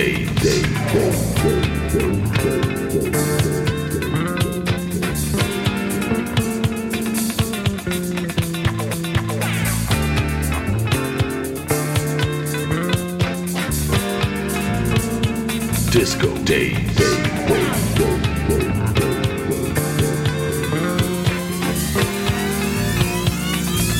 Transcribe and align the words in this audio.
days. 0.00 0.30
Disco 15.90 16.34
days. 16.44 16.78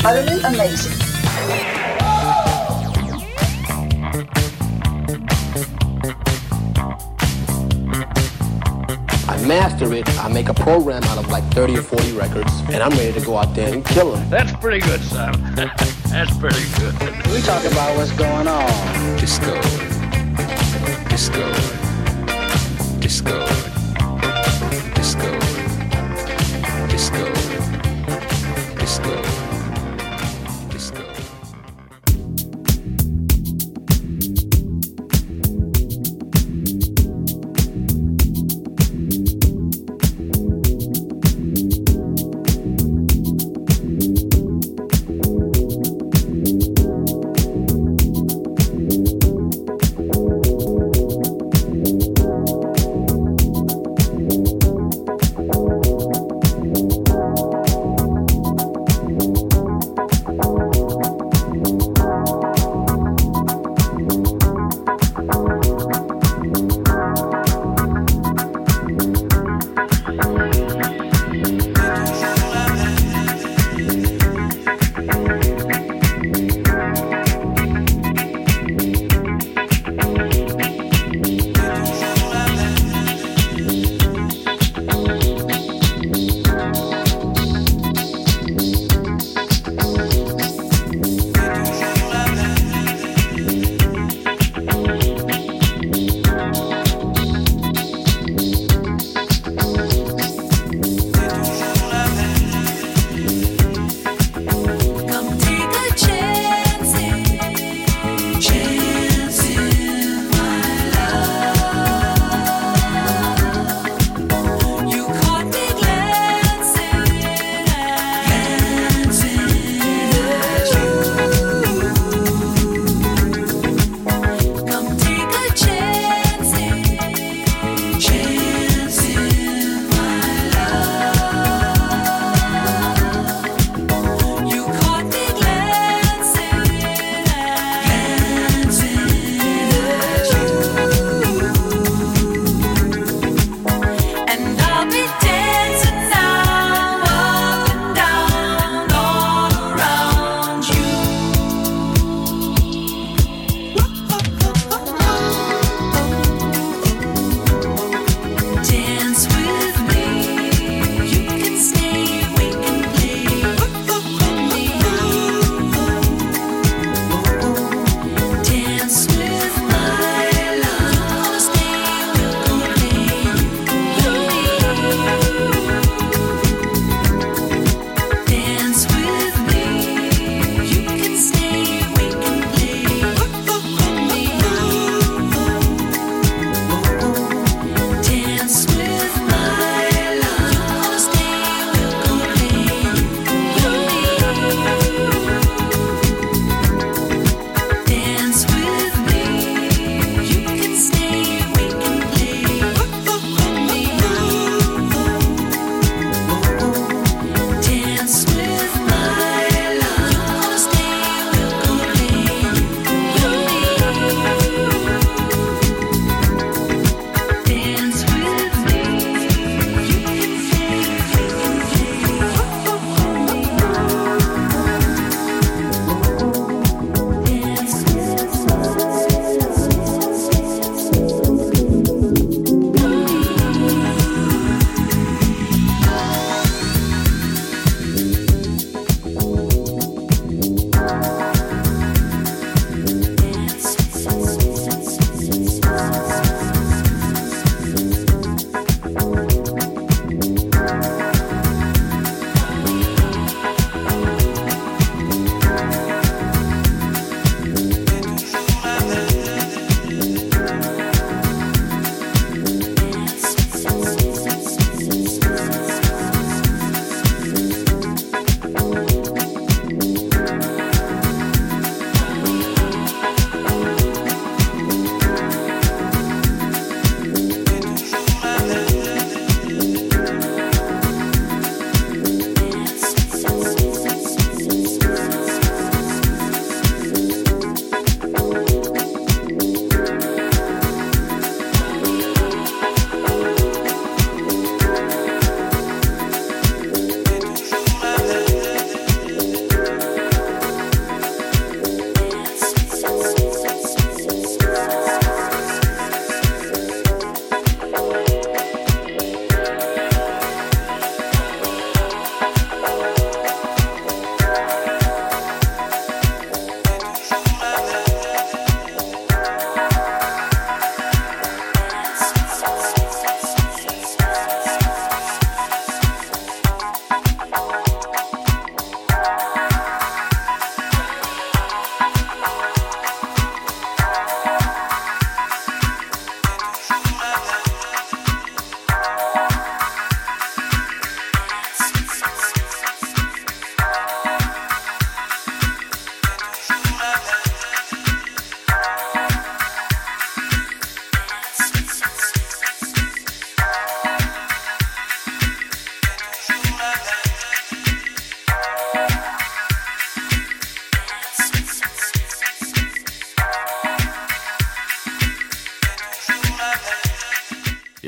Utterly 0.03 0.41
amazing. 0.41 1.00
It. 9.93 10.07
I 10.19 10.27
make 10.27 10.49
a 10.49 10.53
program 10.53 11.03
out 11.05 11.17
of 11.17 11.29
like 11.29 11.43
30 11.53 11.77
or 11.77 11.81
40 11.83 12.13
records, 12.13 12.51
and 12.69 12.81
I'm 12.83 12.91
ready 12.91 13.13
to 13.13 13.25
go 13.25 13.37
out 13.37 13.53
there 13.55 13.73
and 13.73 13.85
kill 13.85 14.11
them. 14.11 14.29
That's 14.29 14.51
pretty 14.53 14.79
good, 14.79 15.01
son. 15.01 15.33
That's 15.55 16.35
pretty 16.37 16.65
good. 16.79 16.93
We 17.31 17.41
talk 17.41 17.63
about 17.65 17.97
what's 17.97 18.11
going 18.11 18.47
on. 18.47 19.17
Disco. 19.17 19.53
Disco. 21.09 21.51
Disco. 22.99 22.99
Disco. 22.99 23.70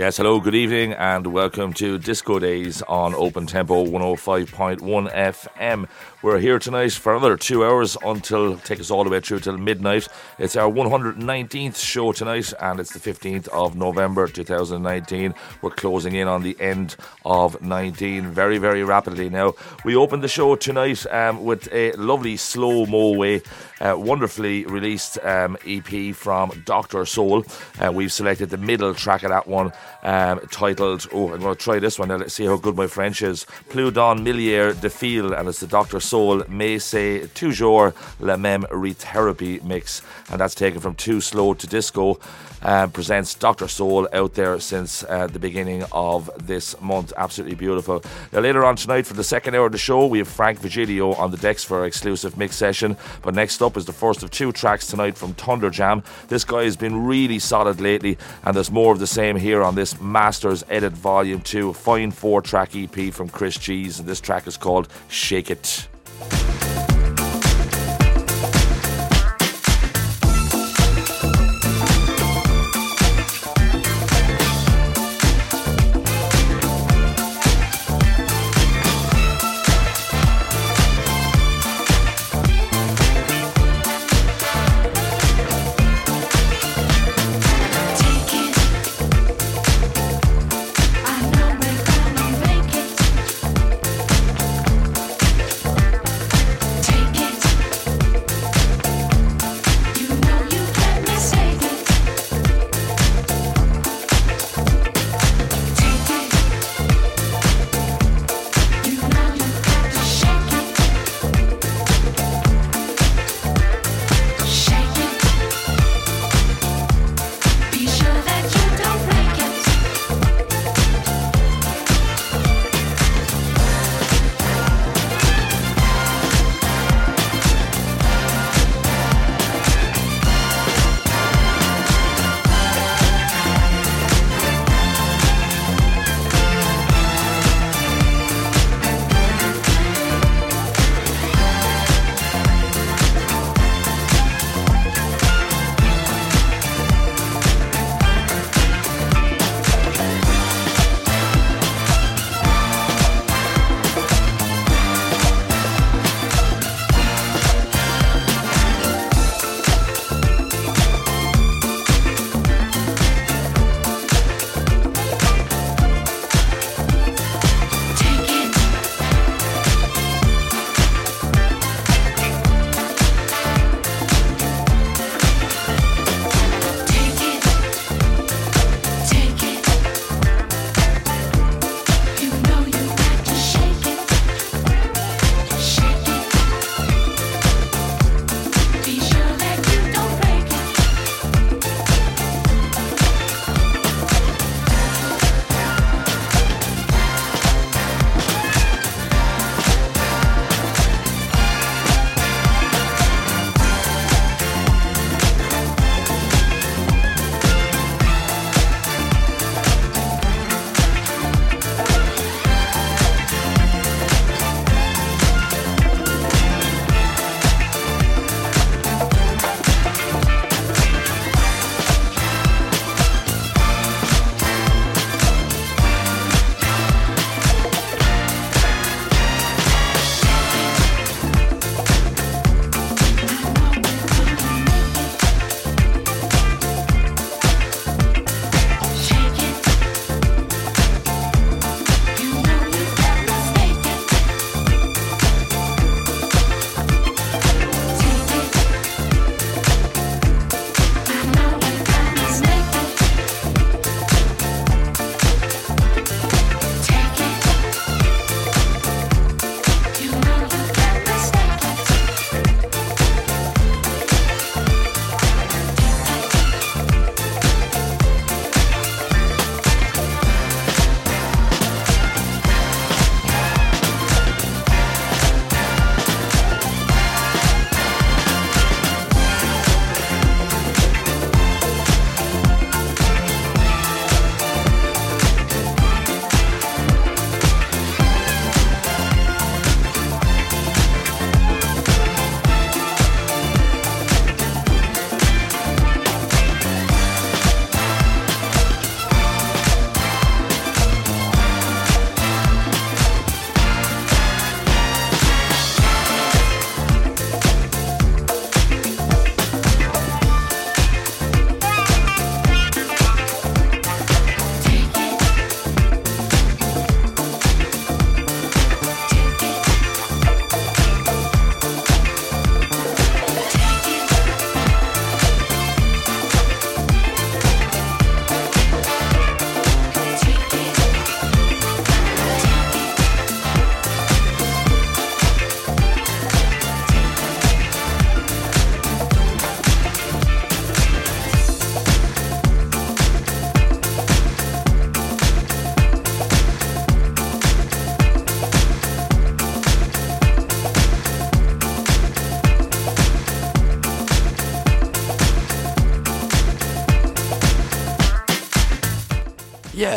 Yes, 0.03 0.17
hello, 0.17 0.41
good 0.41 0.53
evening, 0.53 0.91
and 0.91 1.27
welcome 1.27 1.71
to 1.75 1.97
Disco 1.97 2.37
Days 2.37 2.81
on 2.81 3.15
Open 3.15 3.47
Tempo 3.47 3.85
105.1 3.85 4.81
FM. 5.13 5.87
We're 6.21 6.39
here 6.39 6.59
tonight 6.59 6.91
for 6.91 7.15
another 7.15 7.37
two 7.37 7.63
hours 7.63 7.95
until 8.03 8.57
take 8.57 8.81
us 8.81 8.91
all 8.91 9.05
the 9.05 9.09
way 9.09 9.21
through 9.21 9.39
till 9.39 9.57
midnight. 9.57 10.09
It's 10.37 10.57
our 10.57 10.69
119th 10.69 11.77
show 11.77 12.11
tonight, 12.11 12.51
and 12.59 12.81
it's 12.81 12.91
the 12.91 12.99
15th 12.99 13.47
of 13.47 13.77
November 13.77 14.27
2019. 14.27 15.33
We're 15.61 15.69
closing 15.69 16.15
in 16.15 16.27
on 16.27 16.43
the 16.43 16.59
end 16.59 16.97
of 17.23 17.61
19 17.61 18.27
very, 18.27 18.57
very 18.57 18.83
rapidly 18.83 19.29
now. 19.29 19.53
We 19.85 19.95
opened 19.95 20.21
the 20.21 20.27
show 20.27 20.57
tonight 20.57 21.05
um, 21.11 21.45
with 21.45 21.69
a 21.71 21.93
lovely 21.93 22.35
slow 22.35 22.85
mo 22.85 23.17
way, 23.17 23.41
uh, 23.83 23.95
wonderfully 23.97 24.65
released 24.65 25.19
um, 25.23 25.57
EP 25.67 26.15
from 26.15 26.63
Dr. 26.65 27.05
Soul. 27.05 27.45
Uh, 27.79 27.91
we've 27.91 28.11
selected 28.11 28.49
the 28.49 28.57
middle 28.57 28.93
track 28.93 29.23
of 29.23 29.29
that 29.29 29.47
one 29.47 29.71
um, 30.03 30.39
titled, 30.51 31.07
oh, 31.13 31.33
I'm 31.33 31.41
going 31.41 31.55
to 31.55 31.61
try 31.61 31.79
this 31.79 31.99
one 31.99 32.07
now, 32.07 32.15
let's 32.15 32.33
see 32.33 32.45
how 32.45 32.57
good 32.57 32.75
my 32.75 32.87
French 32.87 33.21
is. 33.21 33.45
Plus 33.69 33.91
d'un 33.91 34.23
millier 34.23 34.73
de 34.73 34.89
fil, 34.89 35.33
and 35.33 35.47
it's 35.49 35.59
the 35.59 35.67
Dr. 35.67 35.99
Soul, 35.99 36.43
mais 36.47 36.79
c'est 36.79 37.29
toujours 37.33 37.93
la 38.19 38.37
même 38.37 38.65
retherapy 38.71 39.61
mix, 39.63 40.01
and 40.29 40.39
that's 40.39 40.55
taken 40.55 40.79
from 40.79 40.95
Too 40.95 41.21
Slow 41.21 41.53
to 41.53 41.67
Disco. 41.67 42.19
Um, 42.63 42.91
presents 42.91 43.35
Dr. 43.35 43.67
Soul 43.67 44.07
out 44.13 44.35
there 44.35 44.57
since 44.59 45.03
uh, 45.03 45.27
the 45.27 45.39
beginning 45.39 45.83
of 45.91 46.29
this 46.47 46.79
month. 46.79 47.11
Absolutely 47.17 47.55
beautiful. 47.55 48.03
Now, 48.31 48.39
later 48.39 48.63
on 48.63 48.77
tonight, 48.77 49.05
for 49.05 49.15
the 49.15 49.23
second 49.23 49.53
hour 49.53 49.65
of 49.65 49.73
the 49.73 49.77
show, 49.77 50.05
we 50.07 50.19
have 50.19 50.29
Frank 50.29 50.61
Vigilio 50.61 51.17
on 51.19 51.31
the 51.31 51.37
decks 51.37 51.63
for 51.63 51.79
our 51.79 51.85
exclusive 51.85 52.37
mix 52.37 52.55
session. 52.55 52.95
But 53.21 53.35
next 53.35 53.61
up 53.61 53.75
is 53.75 53.85
the 53.85 53.93
first 53.93 54.23
of 54.23 54.31
two 54.31 54.53
tracks 54.53 54.87
tonight 54.87 55.17
from 55.17 55.33
Thunder 55.33 55.69
Jam. 55.69 56.03
This 56.29 56.45
guy 56.45 56.63
has 56.63 56.77
been 56.77 57.05
really 57.05 57.39
solid 57.39 57.81
lately, 57.81 58.17
and 58.43 58.55
there's 58.55 58.71
more 58.71 58.93
of 58.93 58.99
the 58.99 59.07
same 59.07 59.35
here 59.35 59.61
on 59.61 59.75
this 59.75 59.99
Masters 59.99 60.63
Edit 60.69 60.93
Volume 60.93 61.41
2, 61.41 61.73
fine 61.73 62.11
four 62.11 62.41
track 62.41 62.75
EP 62.75 63.13
from 63.13 63.27
Chris 63.27 63.57
Cheese, 63.57 63.99
and 63.99 64.07
this 64.07 64.21
track 64.21 64.47
is 64.47 64.55
called 64.55 64.87
Shake 65.09 65.51
it. 65.51 65.89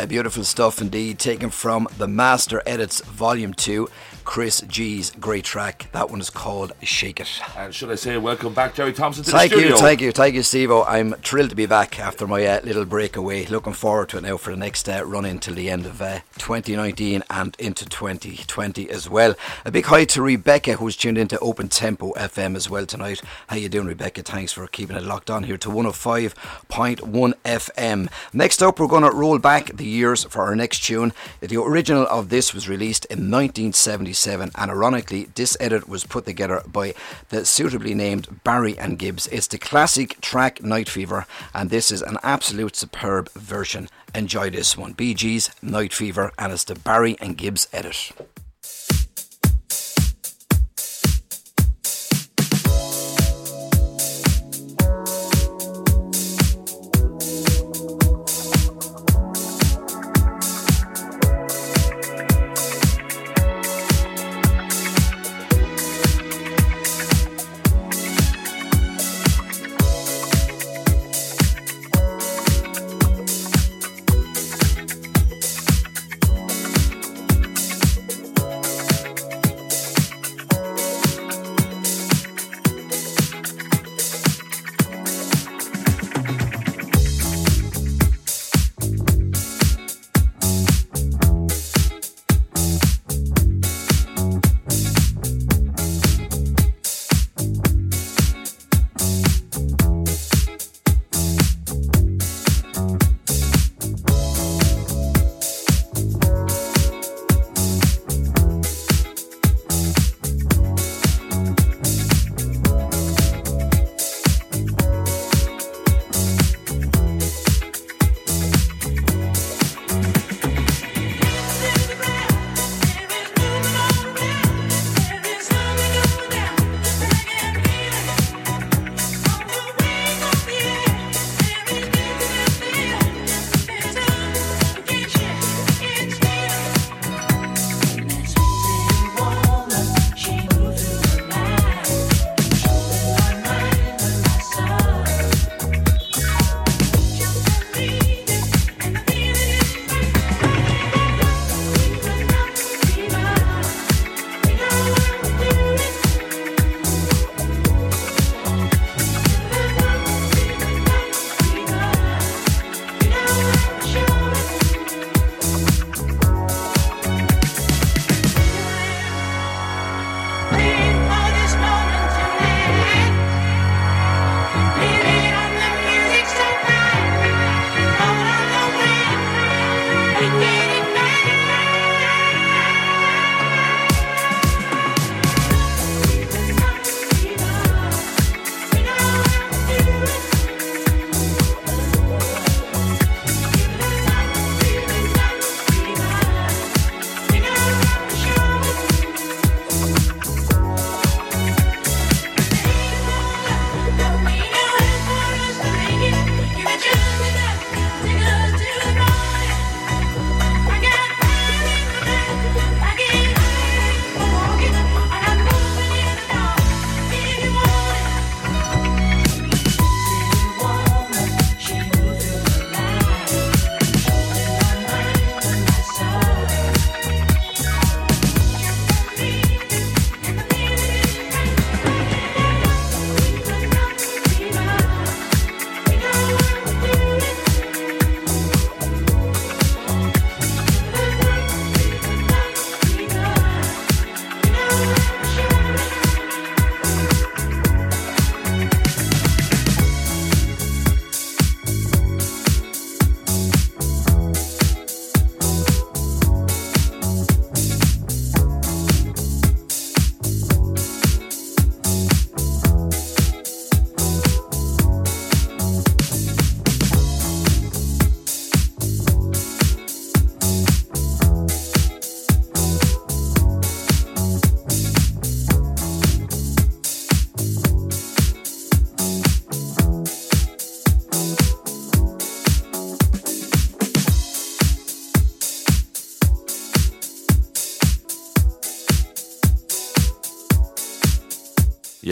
Beautiful 0.06 0.42
stuff 0.42 0.80
indeed, 0.80 1.18
taken 1.18 1.50
from 1.50 1.87
the 1.99 2.09
Master 2.09 2.62
Edits 2.64 3.02
Volume 3.02 3.52
2. 3.52 3.87
Chris 4.26 4.61
G's 4.62 5.12
great 5.12 5.45
track. 5.45 5.88
That 5.92 6.11
one 6.11 6.21
is 6.21 6.28
called 6.30 6.73
Shake 6.83 7.21
It. 7.21 7.40
And 7.56 7.75
should 7.75 7.90
I 7.90 7.95
say, 7.95 8.18
welcome 8.18 8.52
back, 8.52 8.75
Jerry 8.75 8.92
Thompson, 8.92 9.25
to 9.25 9.30
thank 9.30 9.50
the 9.50 9.56
studio. 9.56 9.76
Thank 9.76 9.80
you, 9.80 9.87
thank 9.87 10.00
you, 10.02 10.12
thank 10.12 10.35
you, 10.35 10.42
Steve. 10.42 10.71
I'm 10.73 11.12
thrilled 11.14 11.50
to 11.50 11.56
be 11.56 11.64
back 11.64 11.99
after 11.99 12.26
my 12.26 12.45
uh, 12.45 12.61
little 12.62 12.85
breakaway. 12.85 13.47
Looking 13.47 13.73
forward 13.73 14.11
to 14.11 14.18
it 14.18 14.25
now 14.25 14.37
for 14.37 14.50
the 14.50 14.56
next 14.56 14.88
uh, 14.88 15.02
run 15.06 15.25
until 15.25 15.54
the 15.54 15.71
end 15.71 15.87
of 15.87 16.02
uh, 16.02 16.18
2019 16.38 17.23
and 17.30 17.56
into 17.59 17.87
2020 17.87 18.90
as 18.90 19.09
well. 19.09 19.37
A 19.64 19.71
big 19.71 19.87
hi 19.87 20.04
to 20.06 20.21
Rebecca, 20.21 20.75
who's 20.75 20.97
tuned 20.97 21.18
into 21.18 21.38
Open 21.38 21.68
Tempo 21.68 22.12
FM 22.14 22.56
as 22.56 22.68
well 22.68 22.85
tonight. 22.85 23.23
How 23.47 23.56
you 23.56 23.68
doing, 23.68 23.87
Rebecca? 23.87 24.23
Thanks 24.23 24.52
for 24.52 24.66
keeping 24.66 24.97
it 24.97 25.04
locked 25.04 25.30
on 25.30 25.45
here 25.45 25.56
to 25.56 25.68
105.1 25.68 27.35
FM. 27.45 28.11
Next 28.33 28.61
up, 28.61 28.80
we're 28.80 28.88
going 28.88 29.04
to 29.04 29.16
roll 29.16 29.38
back 29.38 29.76
the 29.76 29.87
years 29.87 30.25
for 30.25 30.42
our 30.42 30.56
next 30.56 30.85
tune. 30.85 31.12
The 31.40 31.62
original 31.62 32.06
of 32.09 32.28
this 32.28 32.52
was 32.52 32.68
released 32.68 33.04
in 33.06 33.30
1977 34.16 34.50
and 34.56 34.70
ironically, 34.70 35.28
this 35.35 35.56
edit 35.61 35.88
was 35.88 36.04
put 36.04 36.25
together 36.25 36.62
by 36.66 36.94
the 37.28 37.44
suitably 37.44 37.94
named 37.94 38.42
Barry 38.44 38.78
and 38.78 38.99
Gibbs. 38.99 39.26
It's 39.28 39.46
the 39.46 39.58
classic 39.58 40.20
track 40.20 40.62
Night 40.62 40.88
Fever, 40.88 41.26
and 41.54 41.68
this 41.68 41.90
is 41.90 42.02
an 42.02 42.18
absolute 42.23 42.76
superb 42.76 43.30
version. 43.32 43.88
Enjoy 44.14 44.50
this 44.50 44.76
one. 44.76 44.92
Bee 44.94 45.14
Gees 45.14 45.50
Night 45.61 45.92
Fever, 45.92 46.32
and 46.38 46.52
it's 46.52 46.64
the 46.64 46.75
Barry 46.75 47.16
and 47.20 47.37
Gibbs 47.37 47.68
edit. 47.73 48.12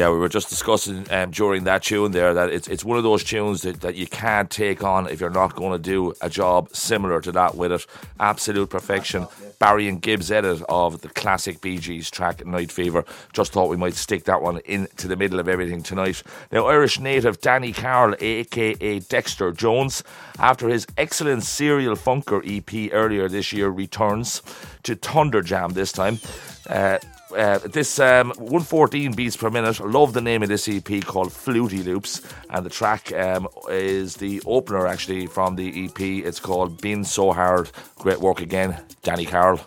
Yeah, 0.05 0.11
we 0.11 0.19
were 0.19 0.29
just 0.29 0.51
discussing 0.51 1.07
um, 1.11 1.31
during 1.31 1.65
that 1.65 1.85
tune 1.85 2.13
there 2.13 2.35
that 2.35 2.51
it's 2.51 2.69
it's 2.69 2.85
one 2.85 2.99
of 2.99 3.05
those 3.05 3.25
tunes 3.25 3.63
that, 3.63 3.81
that 3.81 3.95
you 3.95 4.07
can't 4.07 4.51
take 4.51 4.85
on 4.85 5.09
if 5.09 5.19
you're 5.19 5.31
not 5.31 5.55
going 5.55 5.73
to 5.73 5.79
do 5.79 6.13
a 6.21 6.29
job 6.29 6.69
similar 6.77 7.23
to 7.23 7.33
that 7.33 7.55
with 7.55 7.73
it. 7.73 7.87
Absolute 8.21 8.69
perfection. 8.69 9.27
Barry 9.59 9.89
and 9.89 10.03
Gibbs 10.03 10.31
edit 10.31 10.63
of 10.69 11.01
the 11.01 11.09
classic 11.09 11.63
Bee 11.63 11.79
Gees 11.79 12.11
track 12.11 12.45
Night 12.45 12.71
Fever. 12.71 13.07
Just 13.33 13.53
thought 13.53 13.71
we 13.71 13.79
might 13.79 13.95
stick 13.95 14.25
that 14.25 14.43
one 14.43 14.59
into 14.67 15.09
the 15.09 15.17
middle 15.17 15.41
of 15.41 15.49
everything 15.49 15.83
tonight. 15.83 16.23
Now, 16.53 16.67
Irish 16.67 17.01
native 17.01 17.41
Danny 17.41 17.73
Carroll, 17.73 18.15
aka 18.21 18.99
Dexter 18.99 19.53
Jones, 19.53 20.05
after 20.39 20.69
his 20.69 20.87
excellent 20.99 21.45
Serial 21.45 21.97
Funker 21.97 22.43
EP 22.45 22.93
earlier 22.93 23.27
this 23.27 23.55
year, 23.55 23.71
returns 23.71 24.43
to 24.83 24.97
Thunder 24.97 25.41
Jam 25.41 25.71
this 25.71 25.93
time. 25.93 26.19
Uh, 26.69 26.99
uh, 27.35 27.59
this 27.59 27.99
um, 27.99 28.29
114 28.37 29.13
beats 29.13 29.37
per 29.37 29.51
minute. 29.51 29.81
Love 29.81 30.13
the 30.13 30.21
name 30.21 30.43
of 30.43 30.49
this 30.49 30.69
EP 30.69 31.05
called 31.05 31.33
Fluty 31.33 31.83
Loops, 31.83 32.23
and 32.51 32.65
the 32.65 32.71
track 32.71 33.13
um, 33.13 33.49
is 33.69 34.17
the 34.17 34.43
opener 34.47 34.87
actually 34.87 35.27
from 35.27 35.57
the 35.57 35.85
EP. 35.87 36.01
It's 36.01 36.41
called 36.41 36.81
Being 36.81 37.05
So 37.05 37.33
Hard. 37.33 37.71
Great 37.97 38.21
work 38.21 38.41
again, 38.41 38.81
Danny 39.03 39.27
Carroll. 39.27 39.61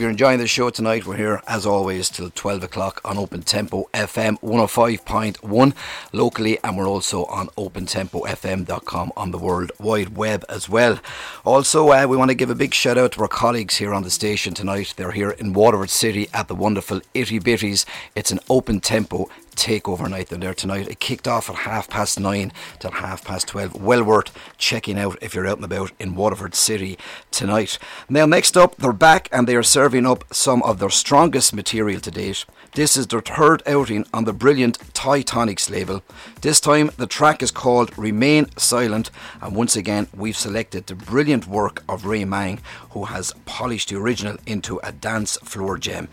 Hope 0.00 0.04
you're 0.04 0.10
enjoying 0.10 0.38
the 0.38 0.46
show 0.46 0.70
tonight. 0.70 1.04
We're 1.04 1.18
here, 1.18 1.42
as 1.46 1.66
always, 1.66 2.08
till 2.08 2.30
12 2.30 2.62
o'clock 2.62 3.02
on 3.04 3.18
Open 3.18 3.42
Tempo 3.42 3.84
FM 3.92 4.40
105.1 4.40 5.74
locally, 6.14 6.58
and 6.64 6.78
we're 6.78 6.88
also 6.88 7.26
on 7.26 7.48
opentempofm.com 7.48 9.12
on 9.14 9.30
the 9.30 9.36
World 9.36 9.72
Wide 9.78 10.16
Web 10.16 10.42
as 10.48 10.70
well. 10.70 10.98
Also, 11.44 11.90
uh, 11.90 12.06
we 12.08 12.16
want 12.16 12.30
to 12.30 12.34
give 12.34 12.48
a 12.48 12.54
big 12.54 12.72
shout 12.72 12.96
out 12.96 13.12
to 13.12 13.20
our 13.20 13.28
colleagues 13.28 13.76
here 13.76 13.92
on 13.92 14.02
the 14.02 14.10
station 14.10 14.54
tonight. 14.54 14.94
They're 14.96 15.10
here 15.10 15.32
in 15.32 15.52
Waterford 15.52 15.90
City 15.90 16.30
at 16.32 16.48
the 16.48 16.54
wonderful 16.54 17.02
Itty 17.12 17.38
Bitties. 17.38 17.84
It's 18.14 18.30
an 18.30 18.40
open 18.48 18.80
tempo 18.80 19.28
takeover 19.60 20.08
night 20.08 20.28
They're 20.28 20.38
there 20.38 20.54
tonight. 20.54 20.88
It 20.88 21.00
kicked 21.00 21.28
off 21.28 21.50
at 21.50 21.56
half 21.56 21.88
past 21.90 22.18
nine 22.18 22.52
till 22.78 22.92
half 22.92 23.24
past 23.24 23.48
twelve. 23.48 23.74
Well 23.80 24.02
worth 24.02 24.32
checking 24.56 24.98
out 24.98 25.18
if 25.20 25.34
you're 25.34 25.46
out 25.46 25.58
and 25.58 25.64
about 25.64 25.92
in 25.98 26.14
Waterford 26.14 26.54
City 26.54 26.98
tonight. 27.40 27.78
Now, 28.06 28.26
next 28.26 28.54
up, 28.54 28.76
they're 28.76 28.92
back 28.92 29.26
and 29.32 29.48
they 29.48 29.56
are 29.56 29.62
serving 29.62 30.06
up 30.06 30.24
some 30.30 30.62
of 30.62 30.78
their 30.78 30.90
strongest 30.90 31.54
material 31.54 31.98
to 32.02 32.10
date. 32.10 32.44
This 32.74 32.98
is 32.98 33.06
their 33.06 33.22
third 33.22 33.62
outing 33.66 34.04
on 34.12 34.24
the 34.24 34.34
brilliant 34.34 34.78
Titanics 34.92 35.70
label. 35.70 36.02
This 36.42 36.60
time, 36.60 36.90
the 36.98 37.06
track 37.06 37.42
is 37.42 37.50
called 37.50 37.96
Remain 37.96 38.50
Silent, 38.58 39.10
and 39.40 39.56
once 39.56 39.74
again, 39.74 40.06
we've 40.14 40.36
selected 40.36 40.86
the 40.86 40.94
brilliant 40.94 41.46
work 41.46 41.82
of 41.88 42.04
Ray 42.04 42.26
Mang, 42.26 42.60
who 42.90 43.06
has 43.06 43.32
polished 43.46 43.88
the 43.88 43.96
original 43.96 44.36
into 44.46 44.78
a 44.84 44.92
dance 44.92 45.38
floor 45.38 45.78
gem. 45.78 46.08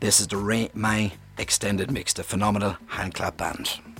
This 0.00 0.20
is 0.20 0.28
the 0.28 0.36
Ray 0.36 0.70
Mang 0.74 1.12
extended 1.38 1.90
mix, 1.90 2.12
the 2.12 2.24
phenomenal 2.24 2.76
Handclap 2.88 3.38
Band. 3.38 3.91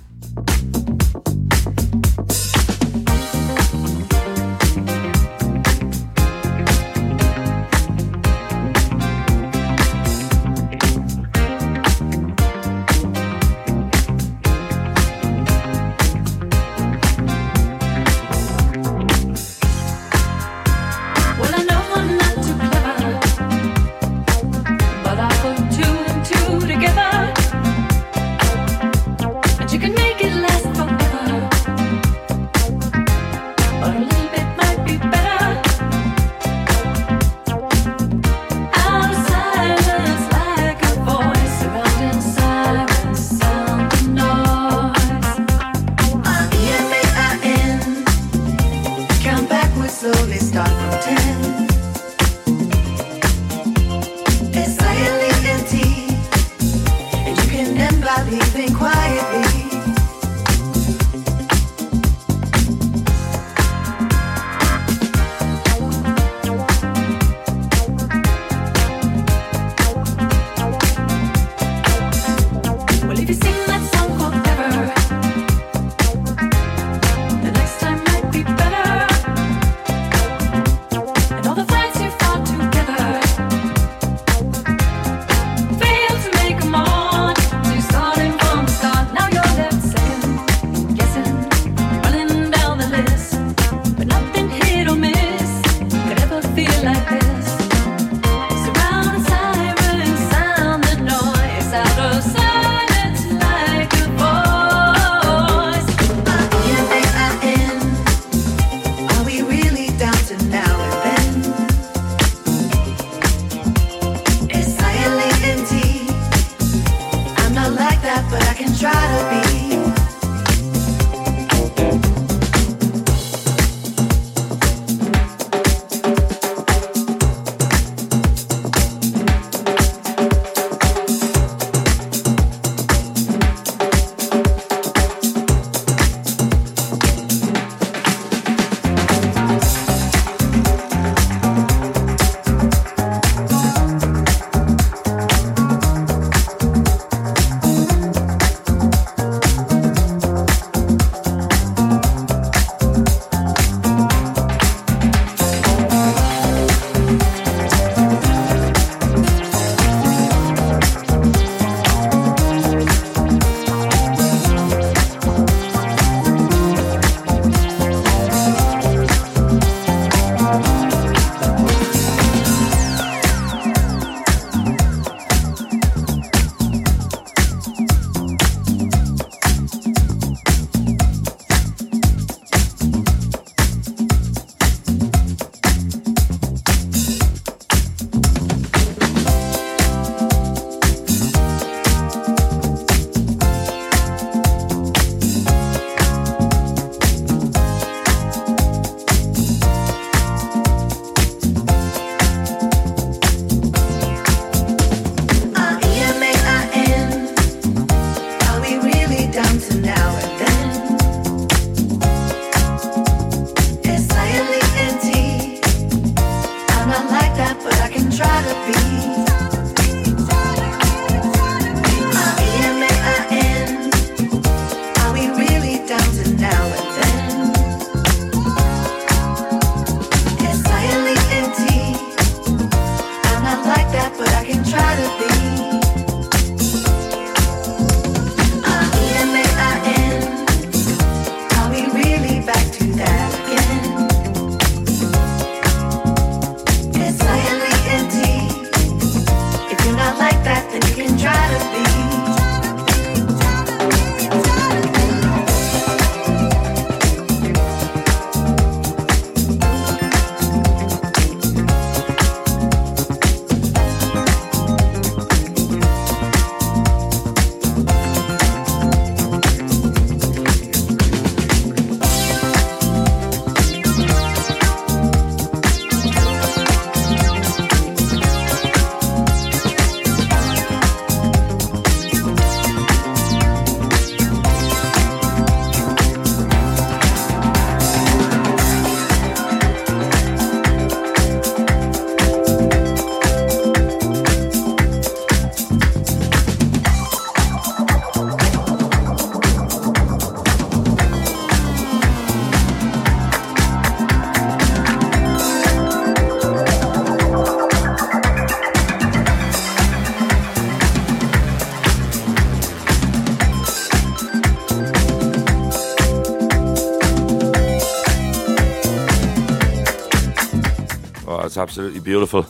Absolutely 321.73 322.01
beautiful. 322.01 322.45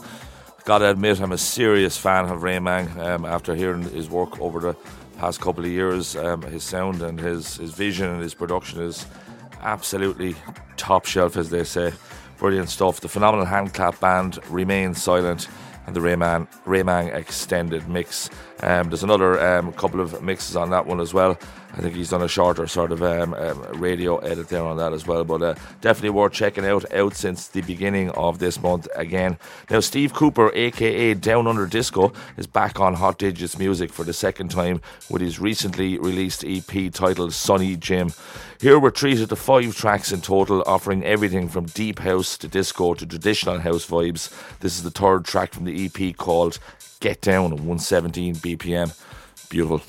Gotta 0.65 0.91
admit, 0.91 1.21
I'm 1.21 1.31
a 1.31 1.39
serious 1.39 1.97
fan 1.97 2.25
of 2.25 2.43
Ray 2.43 2.59
Mang 2.59 2.89
um, 2.99 3.25
after 3.25 3.55
hearing 3.55 3.83
his 3.83 4.11
work 4.11 4.41
over 4.41 4.59
the 4.59 4.75
past 5.17 5.41
couple 5.41 5.65
of 5.65 5.71
years. 5.71 6.17
Um, 6.17 6.43
his 6.43 6.65
sound 6.65 7.03
and 7.03 7.21
his, 7.21 7.59
his 7.59 7.71
vision 7.71 8.09
and 8.09 8.21
his 8.21 8.35
production 8.35 8.83
is 8.83 9.07
absolutely 9.61 10.35
top 10.77 11.07
shelf, 11.07 11.37
as 11.37 11.51
they 11.51 11.63
say. 11.63 11.93
Brilliant 12.39 12.69
stuff. 12.69 12.99
The 12.99 13.09
phenomenal 13.09 13.47
handclap 13.47 14.01
band 14.01 14.41
remains 14.51 15.01
silent 15.01 15.47
and 15.87 15.95
the 15.95 16.01
Rayman 16.01 16.49
Raymang 16.65 17.15
extended 17.15 17.89
mix. 17.89 18.29
Um, 18.61 18.89
there's 18.89 19.05
another 19.05 19.41
um, 19.41 19.73
couple 19.75 20.01
of 20.01 20.21
mixes 20.21 20.57
on 20.57 20.71
that 20.71 20.85
one 20.85 20.99
as 20.99 21.15
well. 21.15 21.39
I 21.83 21.87
think 21.87 21.97
he's 21.97 22.11
done 22.11 22.23
a 22.23 22.29
shorter 22.29 22.69
sort 22.69 22.93
of 22.93 23.03
um, 23.03 23.35
um, 23.35 23.61
radio 23.73 24.19
edit 24.19 24.49
there 24.49 24.63
on 24.63 24.77
that 24.77 24.93
as 24.93 25.05
well. 25.05 25.25
But 25.25 25.43
uh, 25.43 25.55
definitely 25.81 26.11
worth 26.11 26.33
checking 26.33 26.65
out. 26.65 26.85
Out 26.93 27.17
since 27.17 27.49
the 27.49 27.63
beginning 27.63 28.11
of 28.11 28.39
this 28.39 28.63
month 28.63 28.87
again. 28.95 29.37
Now 29.69 29.81
Steve 29.81 30.15
Cooper, 30.15 30.53
aka 30.55 31.15
Down 31.15 31.49
Under 31.49 31.67
Disco, 31.67 32.13
is 32.37 32.47
back 32.47 32.79
on 32.79 32.95
Hot 32.95 33.19
Digits 33.19 33.59
Music 33.59 33.93
for 33.93 34.05
the 34.05 34.13
second 34.13 34.53
time 34.53 34.81
with 35.11 35.23
his 35.23 35.41
recently 35.41 35.99
released 35.99 36.45
EP 36.47 36.93
titled 36.93 37.33
Sunny 37.33 37.75
Jim. 37.75 38.13
Here 38.61 38.79
we're 38.79 38.91
treated 38.91 39.31
to 39.31 39.37
five 39.37 39.75
tracks 39.75 40.13
in 40.13 40.21
total, 40.21 40.63
offering 40.65 41.03
everything 41.03 41.49
from 41.49 41.67
deep 41.67 41.99
house 41.99 42.39
to 42.39 42.47
disco 42.47 42.95
to 42.95 43.05
traditional 43.05 43.59
house 43.59 43.89
vibes. 43.89 44.33
This 44.61 44.77
is 44.77 44.85
the 44.85 44.93
third 44.93 45.25
track 45.25 45.53
from 45.53 45.65
the 45.65 45.87
EP 45.87 46.17
called 46.17 46.61
Get 47.01 47.21
Down 47.23 47.47
at 47.47 47.59
117 47.59 48.37
BPM. 48.37 48.97
Beautiful. 49.49 49.83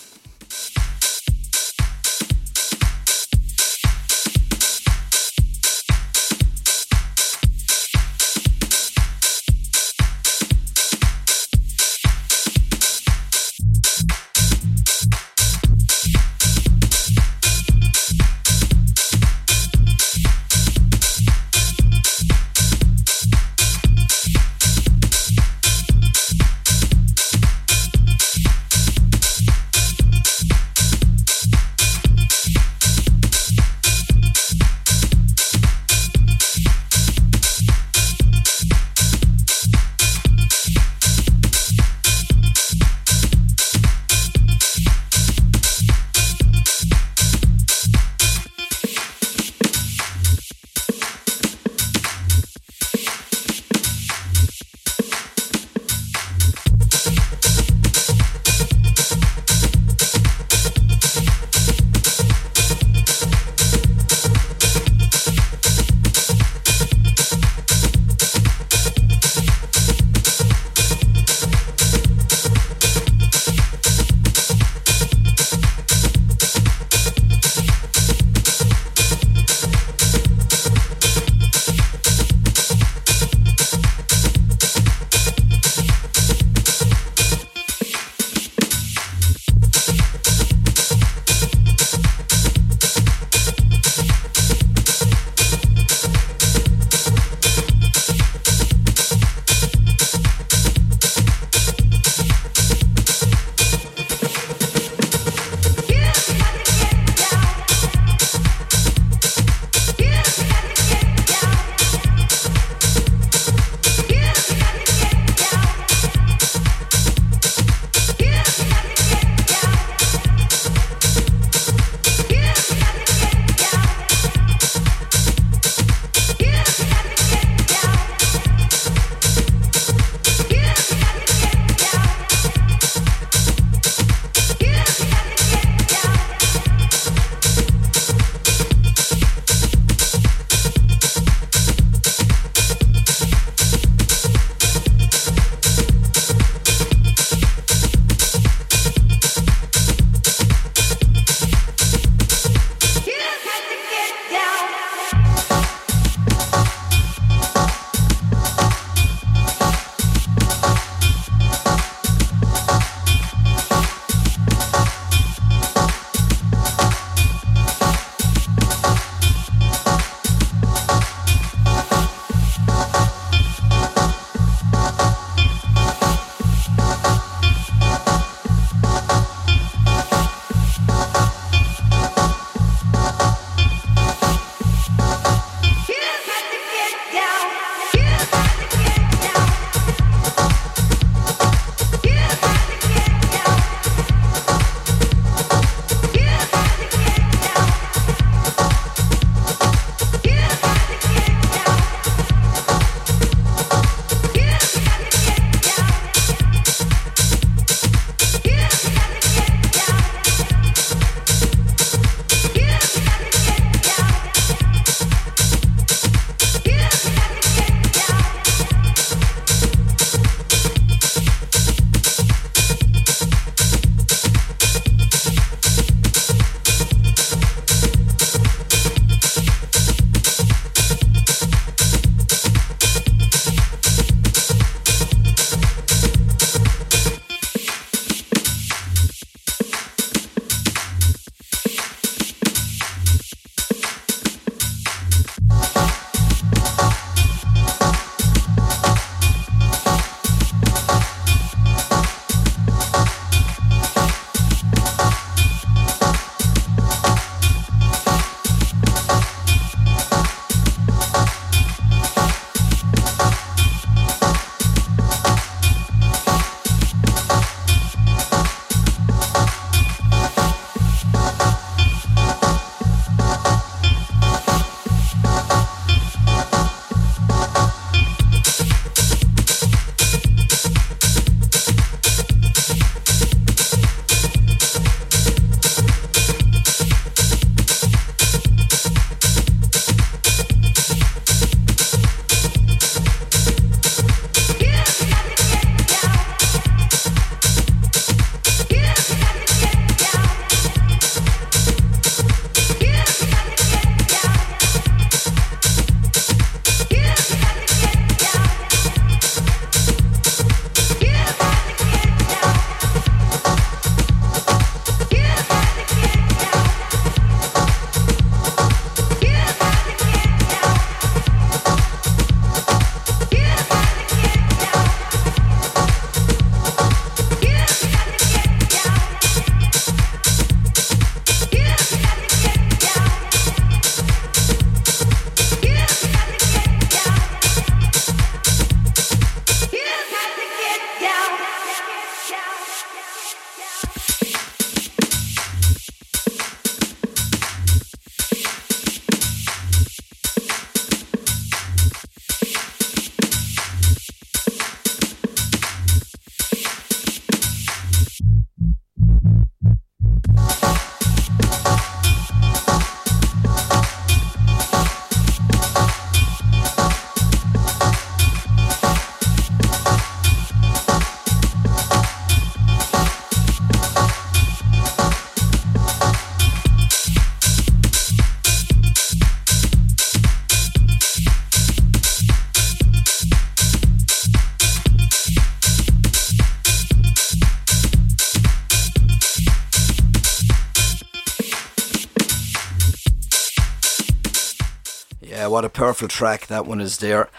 What 395.53 395.63
a 395.63 395.69
powerful 395.69 396.07
track 396.07 396.47
that 396.47 396.65
one 396.65 396.81
is 396.81 396.97
there. 396.97 397.29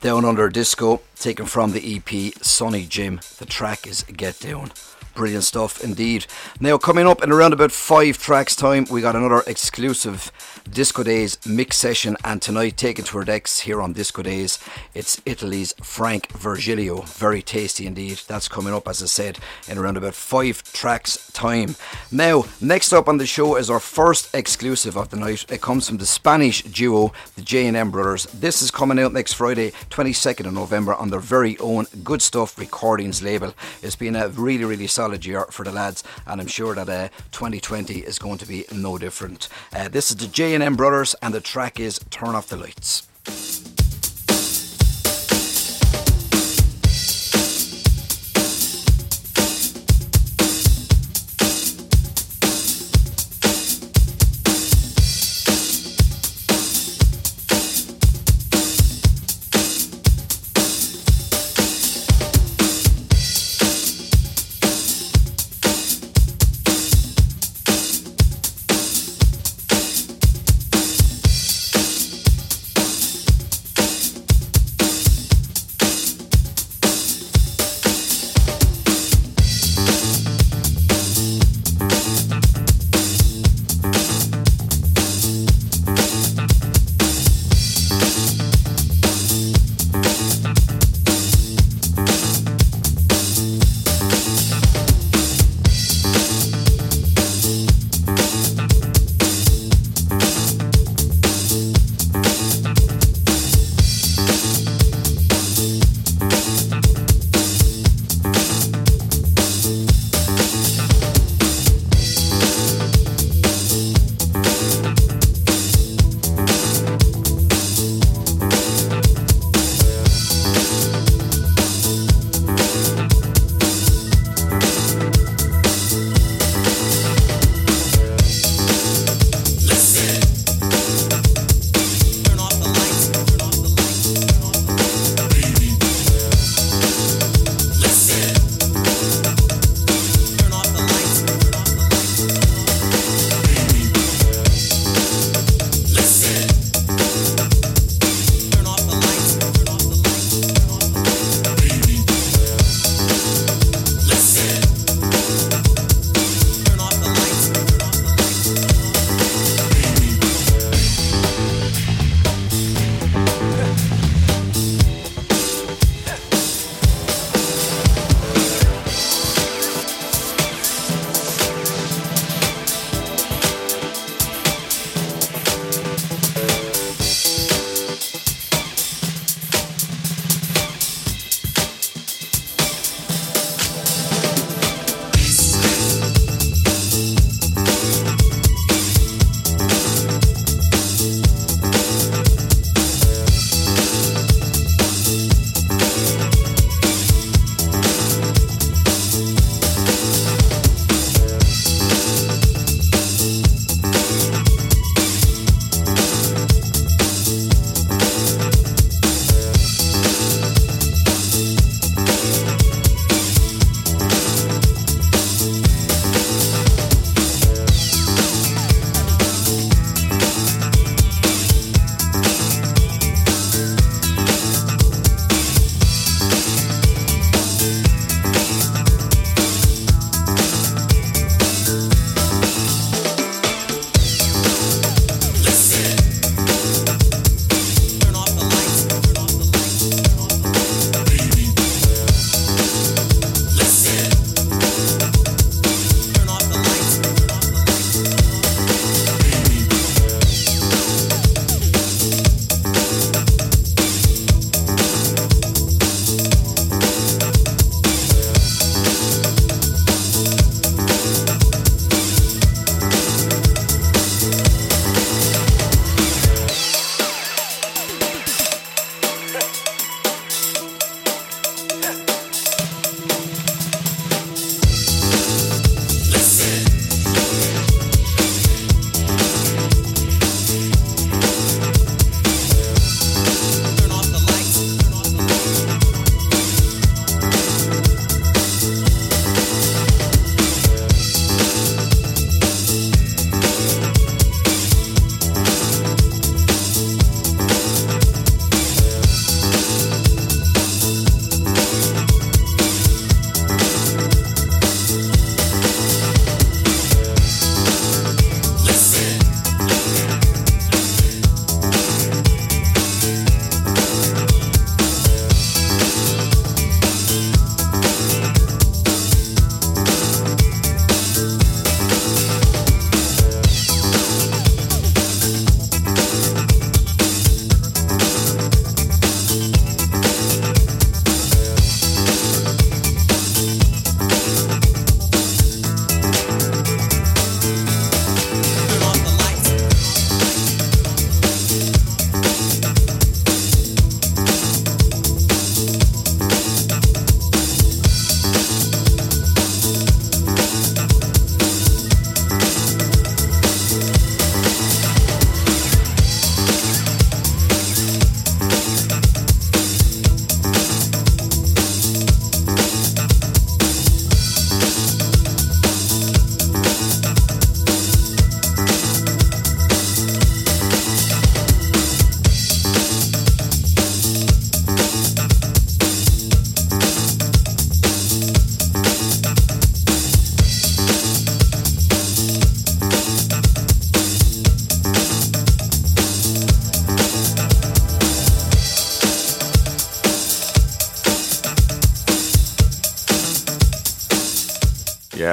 Down 0.00 0.24
Under 0.24 0.48
Disco, 0.48 1.00
taken 1.16 1.44
from 1.46 1.72
the 1.72 1.96
EP 1.96 2.32
Sonny 2.40 2.86
Jim. 2.86 3.20
The 3.38 3.46
track 3.46 3.84
is 3.84 4.04
Get 4.04 4.38
Down. 4.38 4.70
Brilliant 5.14 5.44
stuff 5.44 5.82
indeed. 5.84 6.26
Now, 6.58 6.76
coming 6.76 7.06
up 7.06 7.22
in 7.22 7.30
around 7.30 7.52
about 7.52 7.70
five 7.70 8.18
tracks' 8.18 8.56
time, 8.56 8.86
we 8.90 9.00
got 9.00 9.14
another 9.14 9.44
exclusive 9.46 10.32
Disco 10.68 11.02
Days 11.04 11.38
mix 11.46 11.76
session, 11.76 12.16
and 12.24 12.42
tonight, 12.42 12.76
taken 12.76 13.04
to 13.04 13.18
our 13.18 13.24
decks 13.24 13.60
here 13.60 13.80
on 13.80 13.92
Disco 13.92 14.22
Days, 14.22 14.58
it's 14.94 15.20
Italy's 15.24 15.72
Frank 15.82 16.32
Virgilio. 16.32 17.02
Very 17.02 17.42
tasty 17.42 17.86
indeed. 17.86 18.22
That's 18.26 18.48
coming 18.48 18.74
up, 18.74 18.88
as 18.88 19.02
I 19.02 19.06
said, 19.06 19.38
in 19.68 19.78
around 19.78 19.98
about 19.98 20.14
five 20.14 20.62
tracks' 20.72 21.30
time. 21.32 21.76
Now, 22.10 22.46
next 22.60 22.92
up 22.92 23.08
on 23.08 23.18
the 23.18 23.26
show 23.26 23.56
is 23.56 23.70
our 23.70 23.78
first 23.78 24.34
exclusive 24.34 24.96
of 24.96 25.10
the 25.10 25.16
night. 25.16 25.44
It 25.52 25.60
comes 25.60 25.86
from 25.86 25.98
the 25.98 26.06
Spanish 26.06 26.62
duo, 26.62 27.12
the 27.36 27.42
J&M 27.42 27.90
Brothers. 27.90 28.24
This 28.32 28.62
is 28.62 28.70
coming 28.70 28.98
out 28.98 29.12
next 29.12 29.34
Friday, 29.34 29.70
22nd 29.90 30.46
of 30.46 30.54
November, 30.54 30.94
on 30.94 31.10
their 31.10 31.20
very 31.20 31.58
own 31.58 31.86
Good 32.02 32.22
Stuff 32.22 32.58
Recordings 32.58 33.22
label. 33.22 33.54
It's 33.82 33.96
been 33.96 34.16
a 34.16 34.28
really, 34.28 34.64
really 34.64 34.86
solid 34.86 35.03
year 35.12 35.46
for 35.50 35.64
the 35.64 35.72
lads, 35.72 36.02
and 36.26 36.40
I'm 36.40 36.46
sure 36.46 36.74
that 36.74 36.88
uh, 36.88 37.08
2020 37.32 38.00
is 38.00 38.18
going 38.18 38.38
to 38.38 38.46
be 38.46 38.64
no 38.72 38.98
different. 38.98 39.48
Uh, 39.74 39.88
this 39.88 40.10
is 40.10 40.16
the 40.16 40.26
J&M 40.26 40.76
Brothers, 40.76 41.14
and 41.22 41.34
the 41.34 41.40
track 41.40 41.78
is 41.78 42.00
Turn 42.10 42.34
Off 42.34 42.48
the 42.48 42.56
Lights. 42.56 43.73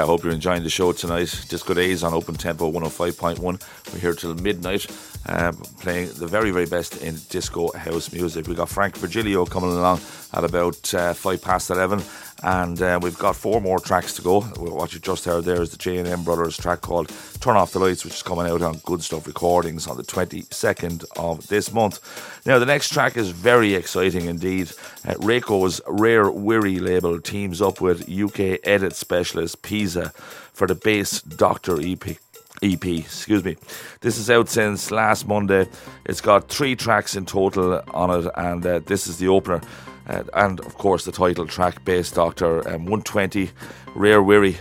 I 0.02 0.06
hope 0.06 0.24
you're 0.24 0.34
enjoying 0.34 0.64
the 0.64 0.70
show 0.70 0.94
tonight. 0.94 1.46
Disco 1.48 1.76
Days 1.76 2.04
on 2.04 2.12
Open 2.12 2.34
Tempo 2.34 2.72
105.1. 2.72 3.94
We're 3.94 4.00
here 4.00 4.16
till 4.16 4.34
midnight, 4.34 4.88
um, 5.28 5.56
playing 5.80 6.10
the 6.14 6.26
very, 6.26 6.50
very 6.50 6.66
best 6.66 7.04
in 7.04 7.18
disco 7.30 7.72
house 7.74 8.12
music. 8.12 8.48
We 8.48 8.56
got 8.56 8.70
Frank 8.70 8.98
Virgilio 8.98 9.46
coming 9.46 9.70
along 9.70 10.02
at 10.34 10.44
about 10.44 10.92
uh, 10.96 11.14
five 11.14 11.44
past 11.44 11.70
eleven, 11.70 12.02
and 12.42 12.82
uh, 12.82 13.00
we've 13.00 13.18
got 13.20 13.36
four 13.36 13.62
more 13.62 13.80
tracks 13.80 14.14
to 14.16 14.24
go. 14.24 14.42
What 14.42 14.92
you 14.94 15.00
just 15.00 15.26
heard 15.26 15.44
there 15.44 15.62
is 15.62 15.70
the 15.70 15.78
J 15.78 15.98
and 15.98 16.08
M 16.08 16.24
Brothers 16.24 16.58
track 16.58 16.82
called 16.82 17.12
"Turn 17.40 17.56
Off 17.56 17.72
the 17.72 17.80
Lights," 17.80 18.04
which 18.04 18.16
is 18.16 18.24
coming 18.24 18.48
out 18.48 18.64
on 18.64 18.80
Good 18.80 19.04
Stuff 19.04 19.28
Recordings 19.28 19.86
on 19.86 19.98
the 19.98 20.04
22nd 20.04 21.06
of 21.16 21.46
this 21.48 21.72
month. 21.72 22.00
Now, 22.46 22.58
the 22.58 22.66
next 22.66 22.90
track 22.90 23.18
is 23.18 23.30
very 23.30 23.76
exciting 23.76 24.26
indeed. 24.26 24.72
Uh, 25.08 25.16
Rare 25.20 25.42
Wiri 25.42 26.80
label 26.80 27.20
teams 27.20 27.62
up 27.62 27.82
with 27.82 28.10
UK 28.10 28.60
edit 28.64 28.96
specialist 28.96 29.62
Pisa 29.64 30.10
for 30.54 30.68
the 30.68 30.76
Bass 30.76 31.22
Doctor 31.22 31.80
EP. 31.82 32.18
EP, 32.62 32.86
excuse 32.86 33.44
me. 33.44 33.56
This 34.02 34.20
is 34.20 34.30
out 34.30 34.48
since 34.48 34.92
last 34.92 35.28
Monday. 35.28 35.68
It's 36.06 36.22
got 36.22 36.50
three 36.50 36.76
tracks 36.76 37.16
in 37.16 37.26
total 37.26 37.82
on 37.92 38.12
it, 38.12 38.32
and 38.36 38.64
uh, 38.64 38.80
this 38.86 39.08
is 39.08 39.18
the 39.18 39.30
opener. 39.30 39.62
Uh, 40.08 40.24
and 40.36 40.60
of 40.60 40.78
course, 40.78 41.04
the 41.04 41.12
title 41.12 41.48
track, 41.48 41.84
Bass 41.84 42.12
Doctor 42.12 42.60
um, 42.68 42.86
120, 42.86 43.50
Rare 43.96 44.22
Wiri, 44.22 44.56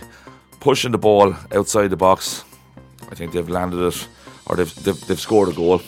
pushing 0.59 0.91
the 0.91 0.97
ball 0.97 1.35
outside 1.51 1.89
the 1.89 1.97
box. 1.97 2.43
I 3.11 3.15
think 3.15 3.33
they've 3.33 3.47
landed 3.47 3.85
it, 3.85 4.07
or 4.47 4.55
they've, 4.55 4.73
they've, 4.83 4.99
they've 5.05 5.19
scored 5.19 5.49
a 5.49 5.53
goal. 5.53 5.81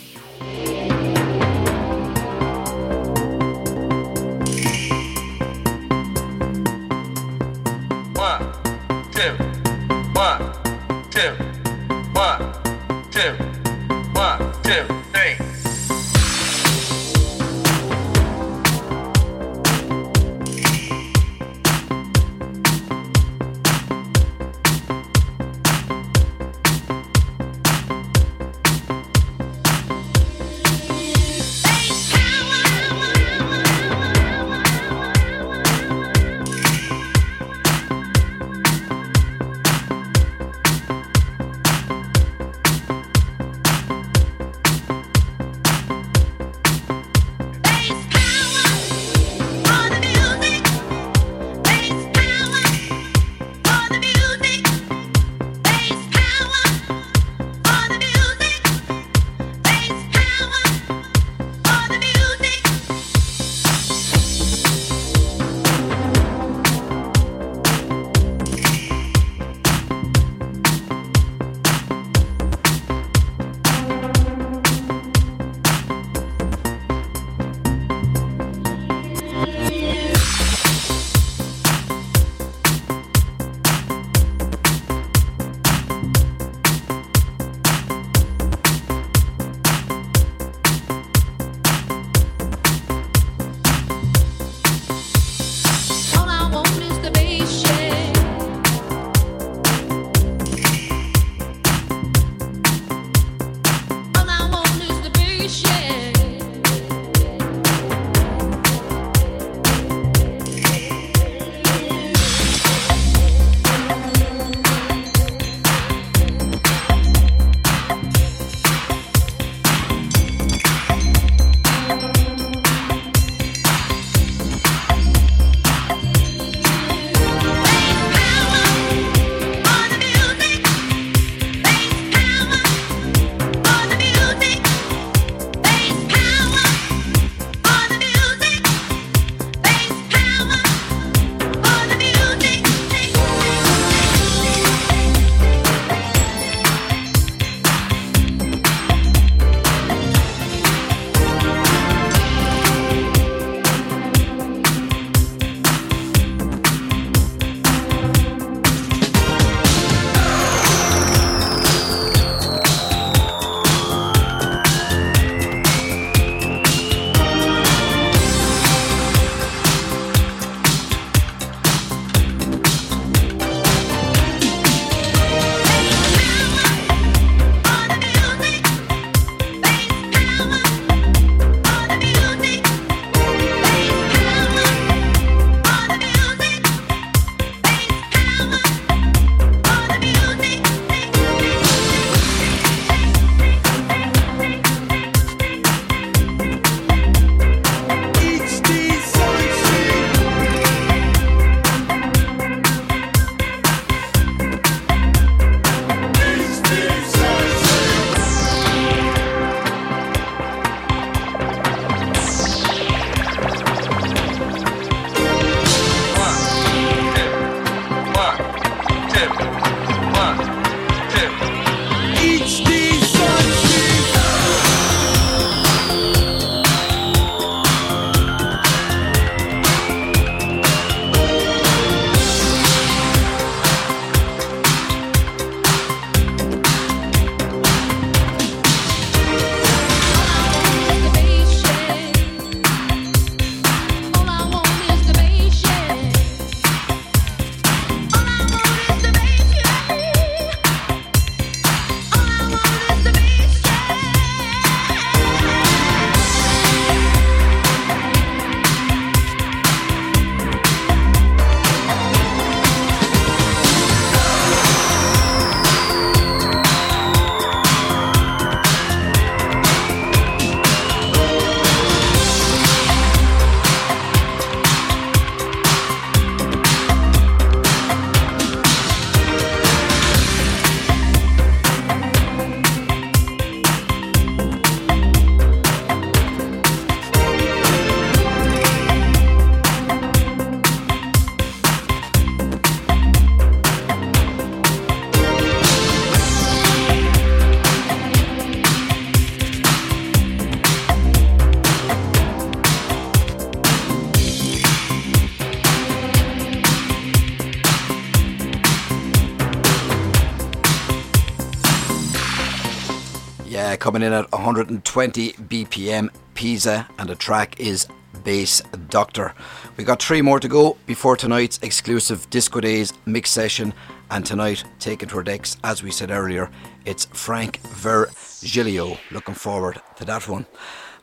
Coming 313.84 314.00
in 314.00 314.14
at 314.14 314.32
120 314.32 315.32
BPM 315.32 316.08
Pisa, 316.32 316.88
and 316.98 317.06
the 317.06 317.14
track 317.14 317.60
is 317.60 317.86
Bass 318.24 318.62
Doctor. 318.88 319.34
We 319.76 319.84
got 319.84 320.02
three 320.02 320.22
more 320.22 320.40
to 320.40 320.48
go 320.48 320.78
before 320.86 321.18
tonight's 321.18 321.58
exclusive 321.60 322.30
Disco 322.30 322.62
Days 322.62 322.94
mix 323.04 323.30
session, 323.30 323.74
and 324.10 324.24
tonight, 324.24 324.64
taking 324.78 325.10
to 325.10 325.18
our 325.18 325.22
decks, 325.22 325.58
as 325.64 325.82
we 325.82 325.90
said 325.90 326.10
earlier, 326.10 326.50
it's 326.86 327.04
Frank 327.04 327.58
Virgilio. 327.58 328.96
Looking 329.10 329.34
forward 329.34 329.82
to 329.96 330.06
that 330.06 330.26
one. 330.28 330.46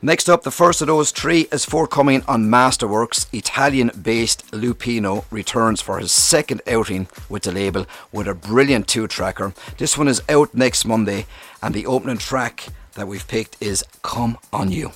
Next 0.04 0.28
up, 0.28 0.42
the 0.42 0.50
first 0.50 0.80
of 0.80 0.88
those 0.88 1.12
three 1.12 1.42
is 1.52 1.64
forthcoming 1.64 2.24
on 2.26 2.50
Masterworks. 2.50 3.32
Italian 3.32 3.92
based 4.02 4.44
Lupino 4.50 5.24
returns 5.30 5.80
for 5.80 6.00
his 6.00 6.10
second 6.10 6.60
outing 6.66 7.06
with 7.28 7.44
the 7.44 7.52
label 7.52 7.86
with 8.10 8.26
a 8.26 8.34
brilliant 8.34 8.88
two 8.88 9.06
tracker. 9.06 9.54
This 9.78 9.96
one 9.96 10.08
is 10.08 10.20
out 10.28 10.56
next 10.56 10.84
Monday, 10.84 11.26
and 11.62 11.72
the 11.72 11.86
opening 11.86 12.18
track 12.18 12.66
that 12.94 13.06
we've 13.06 13.28
picked 13.28 13.56
is 13.62 13.84
Come 14.02 14.38
On 14.52 14.72
You. 14.72 14.90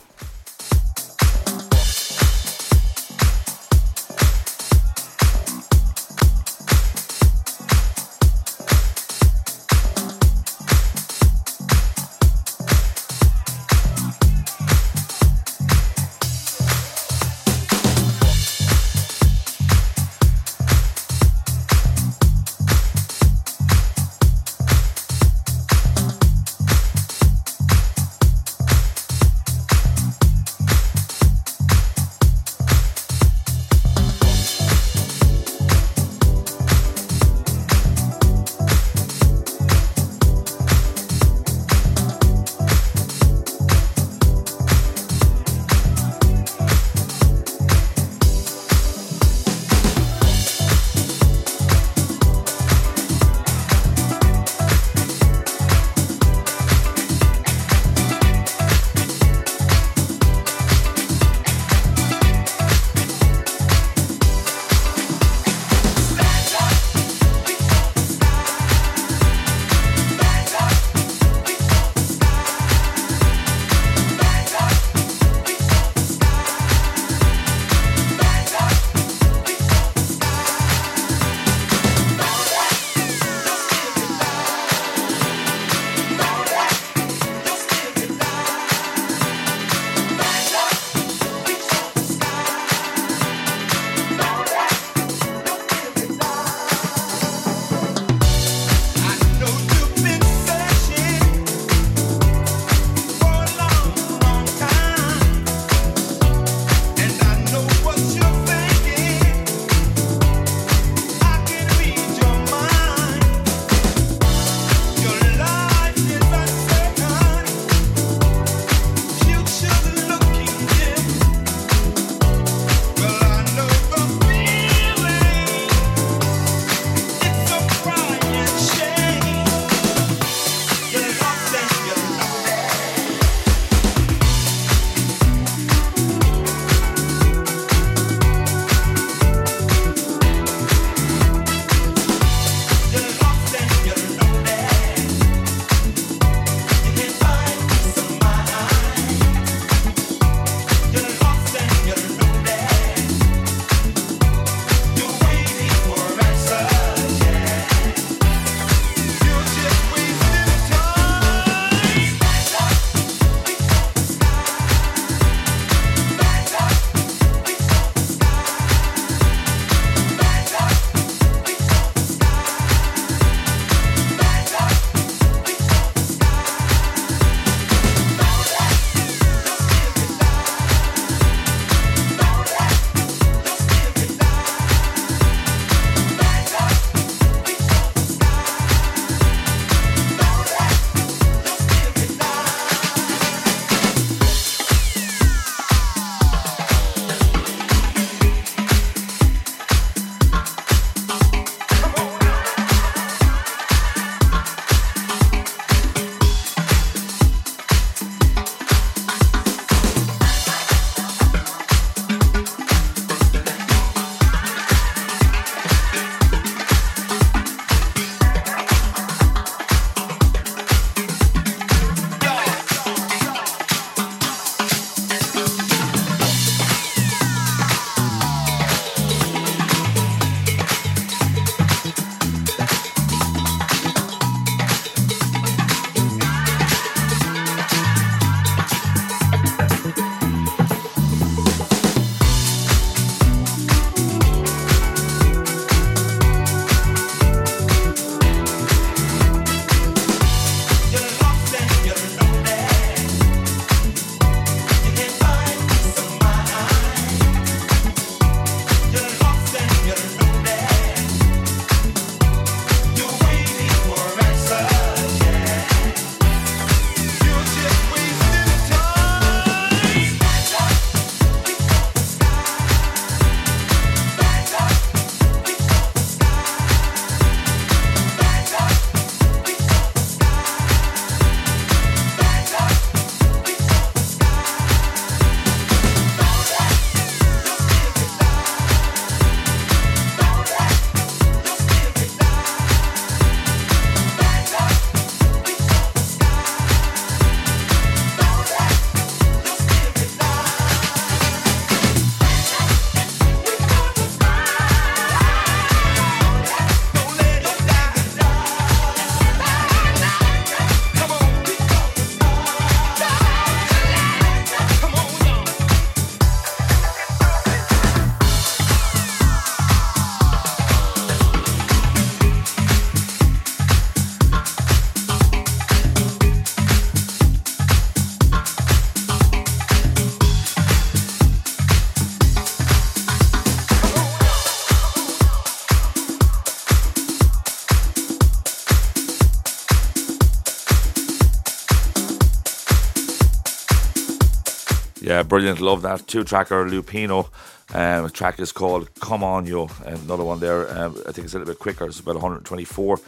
Yeah, 345.17 345.23
brilliant. 345.23 345.63
Love 345.63 345.81
that. 345.81 346.07
Two 346.07 346.25
tracker 346.25 346.67
Lupino. 346.67 347.31
Um, 347.73 348.11
track 348.11 348.39
is 348.39 348.53
called 348.53 348.95
Come 349.01 349.25
On 349.25 349.47
Yo. 349.47 349.63
Um, 349.63 349.95
another 350.05 350.25
one 350.25 350.41
there. 350.41 350.69
Um, 350.69 350.95
I 351.09 351.13
think 351.13 351.25
it's 351.25 351.33
a 351.33 351.39
little 351.39 351.55
bit 351.55 351.59
quicker. 351.59 351.87
It's 351.87 352.01
about 352.01 352.17
124 352.17 353.01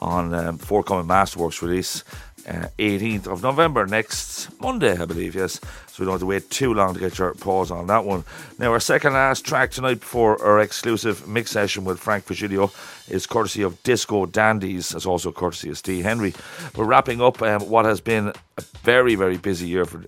on 0.00 0.34
um, 0.34 0.58
forthcoming 0.58 1.08
Masterworks 1.08 1.60
release. 1.60 2.04
Uh, 2.48 2.68
18th 2.78 3.26
of 3.26 3.42
November, 3.42 3.86
next 3.86 4.48
Monday, 4.60 4.96
I 4.96 5.04
believe, 5.04 5.34
yes. 5.34 5.60
So 5.88 5.96
we 5.98 6.04
don't 6.04 6.14
have 6.14 6.20
to 6.20 6.26
wait 6.26 6.48
too 6.48 6.72
long 6.72 6.94
to 6.94 7.00
get 7.00 7.18
your 7.18 7.34
pause 7.34 7.72
on 7.72 7.88
that 7.88 8.04
one. 8.04 8.22
Now, 8.58 8.70
our 8.70 8.80
second 8.80 9.14
last 9.14 9.44
track 9.44 9.72
tonight 9.72 9.98
before 9.98 10.40
our 10.42 10.60
exclusive 10.60 11.26
mix 11.26 11.50
session 11.50 11.84
with 11.84 11.98
Frank 11.98 12.24
Virgilio 12.24 12.70
is 13.08 13.26
courtesy 13.26 13.62
of 13.62 13.82
Disco 13.82 14.26
Dandies, 14.26 14.94
as 14.94 15.04
also 15.04 15.32
courtesy 15.32 15.70
of 15.70 15.76
Steve 15.76 16.04
Henry. 16.04 16.32
We're 16.76 16.84
wrapping 16.86 17.20
up 17.20 17.42
um, 17.42 17.62
what 17.68 17.84
has 17.84 18.00
been 18.00 18.28
a 18.28 18.62
very, 18.82 19.16
very 19.16 19.36
busy 19.36 19.66
year 19.66 19.84
for 19.84 20.04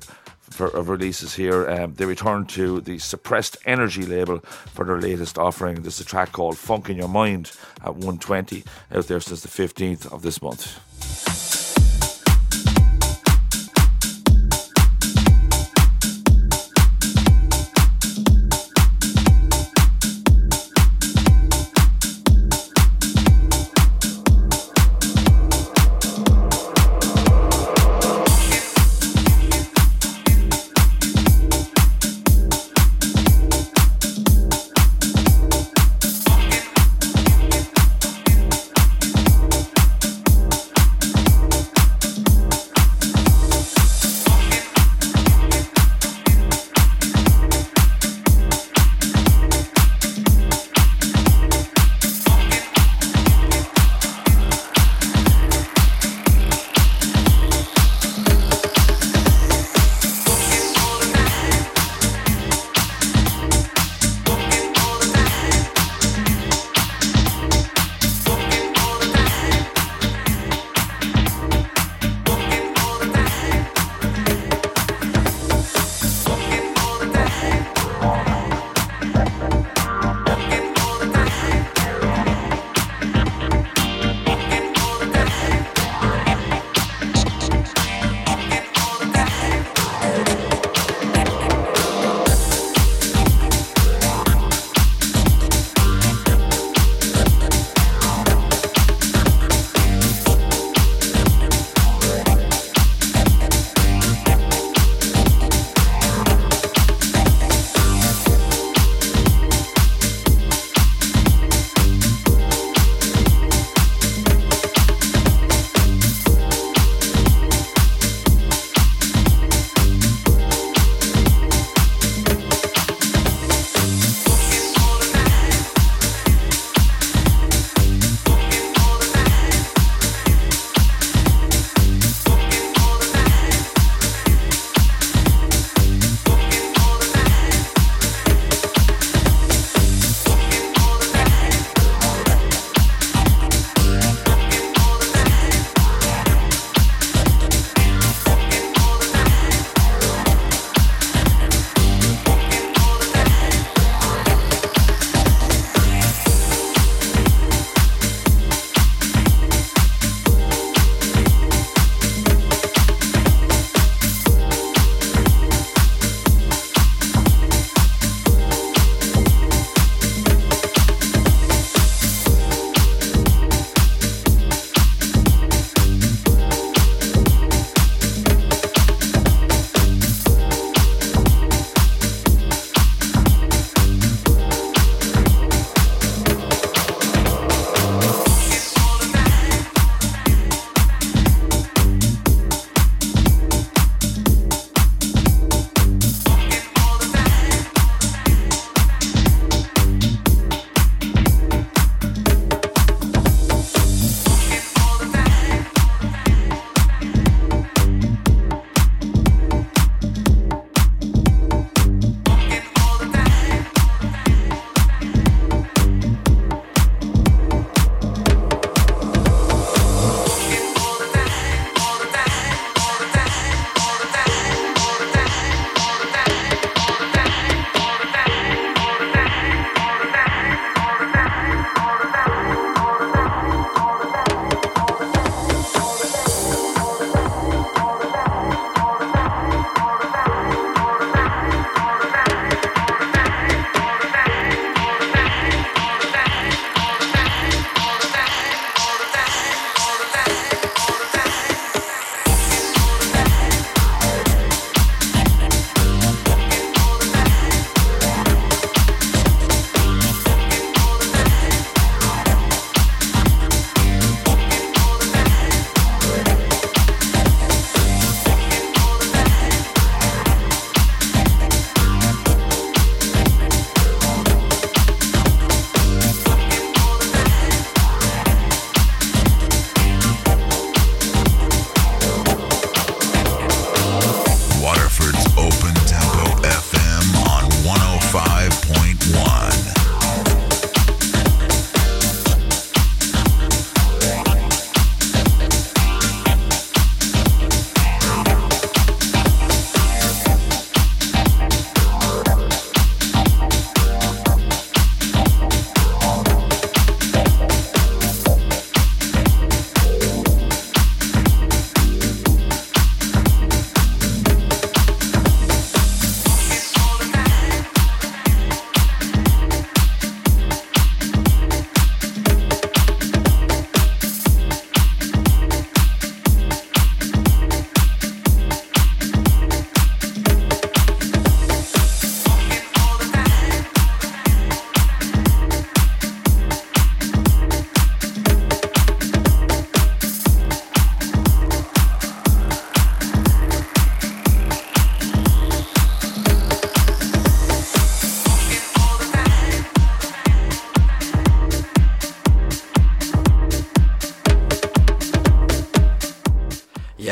for, 0.60 0.68
of 0.76 0.90
releases 0.90 1.34
here. 1.34 1.68
Um, 1.70 1.94
they 1.94 2.04
return 2.04 2.44
to 2.46 2.82
the 2.82 2.98
Suppressed 2.98 3.56
Energy 3.64 4.02
label 4.02 4.40
for 4.40 4.84
their 4.84 5.00
latest 5.00 5.38
offering. 5.38 5.82
This 5.82 5.94
is 5.94 6.00
a 6.02 6.04
track 6.04 6.32
called 6.32 6.58
Funk 6.58 6.90
in 6.90 6.98
Your 6.98 7.08
Mind 7.08 7.52
at 7.82 7.94
120, 7.94 8.64
out 8.92 9.06
there 9.06 9.20
since 9.20 9.40
the 9.40 9.48
15th 9.48 10.12
of 10.12 10.20
this 10.20 10.42
month. 10.42 11.49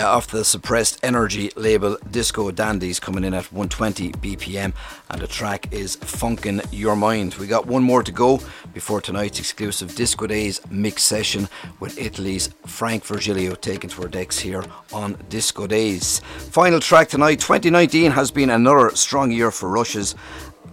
Off 0.08 0.28
the 0.28 0.44
suppressed 0.44 0.98
energy 1.02 1.50
label 1.56 1.96
Disco 2.10 2.50
Dandies 2.50 3.00
coming 3.00 3.24
in 3.24 3.34
at 3.34 3.52
120 3.52 4.12
BPM, 4.12 4.72
and 5.10 5.20
the 5.20 5.26
track 5.26 5.72
is 5.72 5.96
Funkin' 5.96 6.66
Your 6.72 6.96
Mind. 6.96 7.34
We 7.34 7.46
got 7.46 7.66
one 7.66 7.82
more 7.82 8.02
to 8.02 8.12
go 8.12 8.40
before 8.72 9.00
tonight's 9.00 9.38
exclusive 9.38 9.94
Disco 9.94 10.26
Days 10.26 10.60
mix 10.70 11.02
session 11.04 11.48
with 11.80 11.98
Italy's 11.98 12.48
Frank 12.66 13.04
Virgilio 13.04 13.54
taking 13.54 13.90
to 13.90 14.02
our 14.02 14.08
decks 14.08 14.38
here 14.38 14.64
on 14.92 15.16
Disco 15.28 15.66
Days. 15.66 16.20
Final 16.50 16.80
track 16.80 17.08
tonight 17.08 17.40
2019 17.40 18.10
has 18.12 18.30
been 18.30 18.50
another 18.50 18.94
strong 18.96 19.30
year 19.30 19.50
for 19.50 19.68
Russia's 19.68 20.14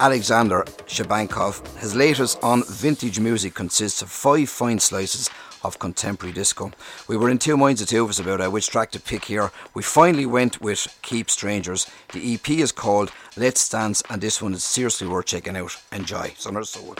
Alexander 0.00 0.62
Shabankov. 0.86 1.66
His 1.78 1.94
latest 1.94 2.38
on 2.42 2.62
vintage 2.64 3.18
music 3.18 3.54
consists 3.54 4.02
of 4.02 4.10
five 4.10 4.48
fine 4.48 4.78
slices 4.78 5.30
of 5.66 5.78
contemporary 5.78 6.32
disco. 6.32 6.72
We 7.08 7.16
were 7.16 7.28
in 7.28 7.38
two 7.38 7.56
minds 7.56 7.82
of 7.82 7.88
two 7.88 8.04
of 8.04 8.10
us 8.10 8.18
about 8.18 8.40
uh, 8.40 8.50
which 8.50 8.68
track 8.68 8.90
to 8.92 9.00
pick 9.00 9.26
here. 9.26 9.50
We 9.74 9.82
finally 9.82 10.26
went 10.26 10.60
with 10.60 10.96
Keep 11.02 11.30
Strangers. 11.30 11.90
The 12.12 12.34
EP 12.34 12.50
is 12.50 12.72
called 12.72 13.12
Let's 13.36 13.68
Dance, 13.68 14.02
and 14.08 14.20
this 14.20 14.40
one 14.40 14.54
is 14.54 14.64
seriously 14.64 15.06
worth 15.06 15.26
checking 15.26 15.56
out. 15.56 15.76
Enjoy. 15.92 16.32
Summer 16.36 16.64
Soul. 16.64 16.96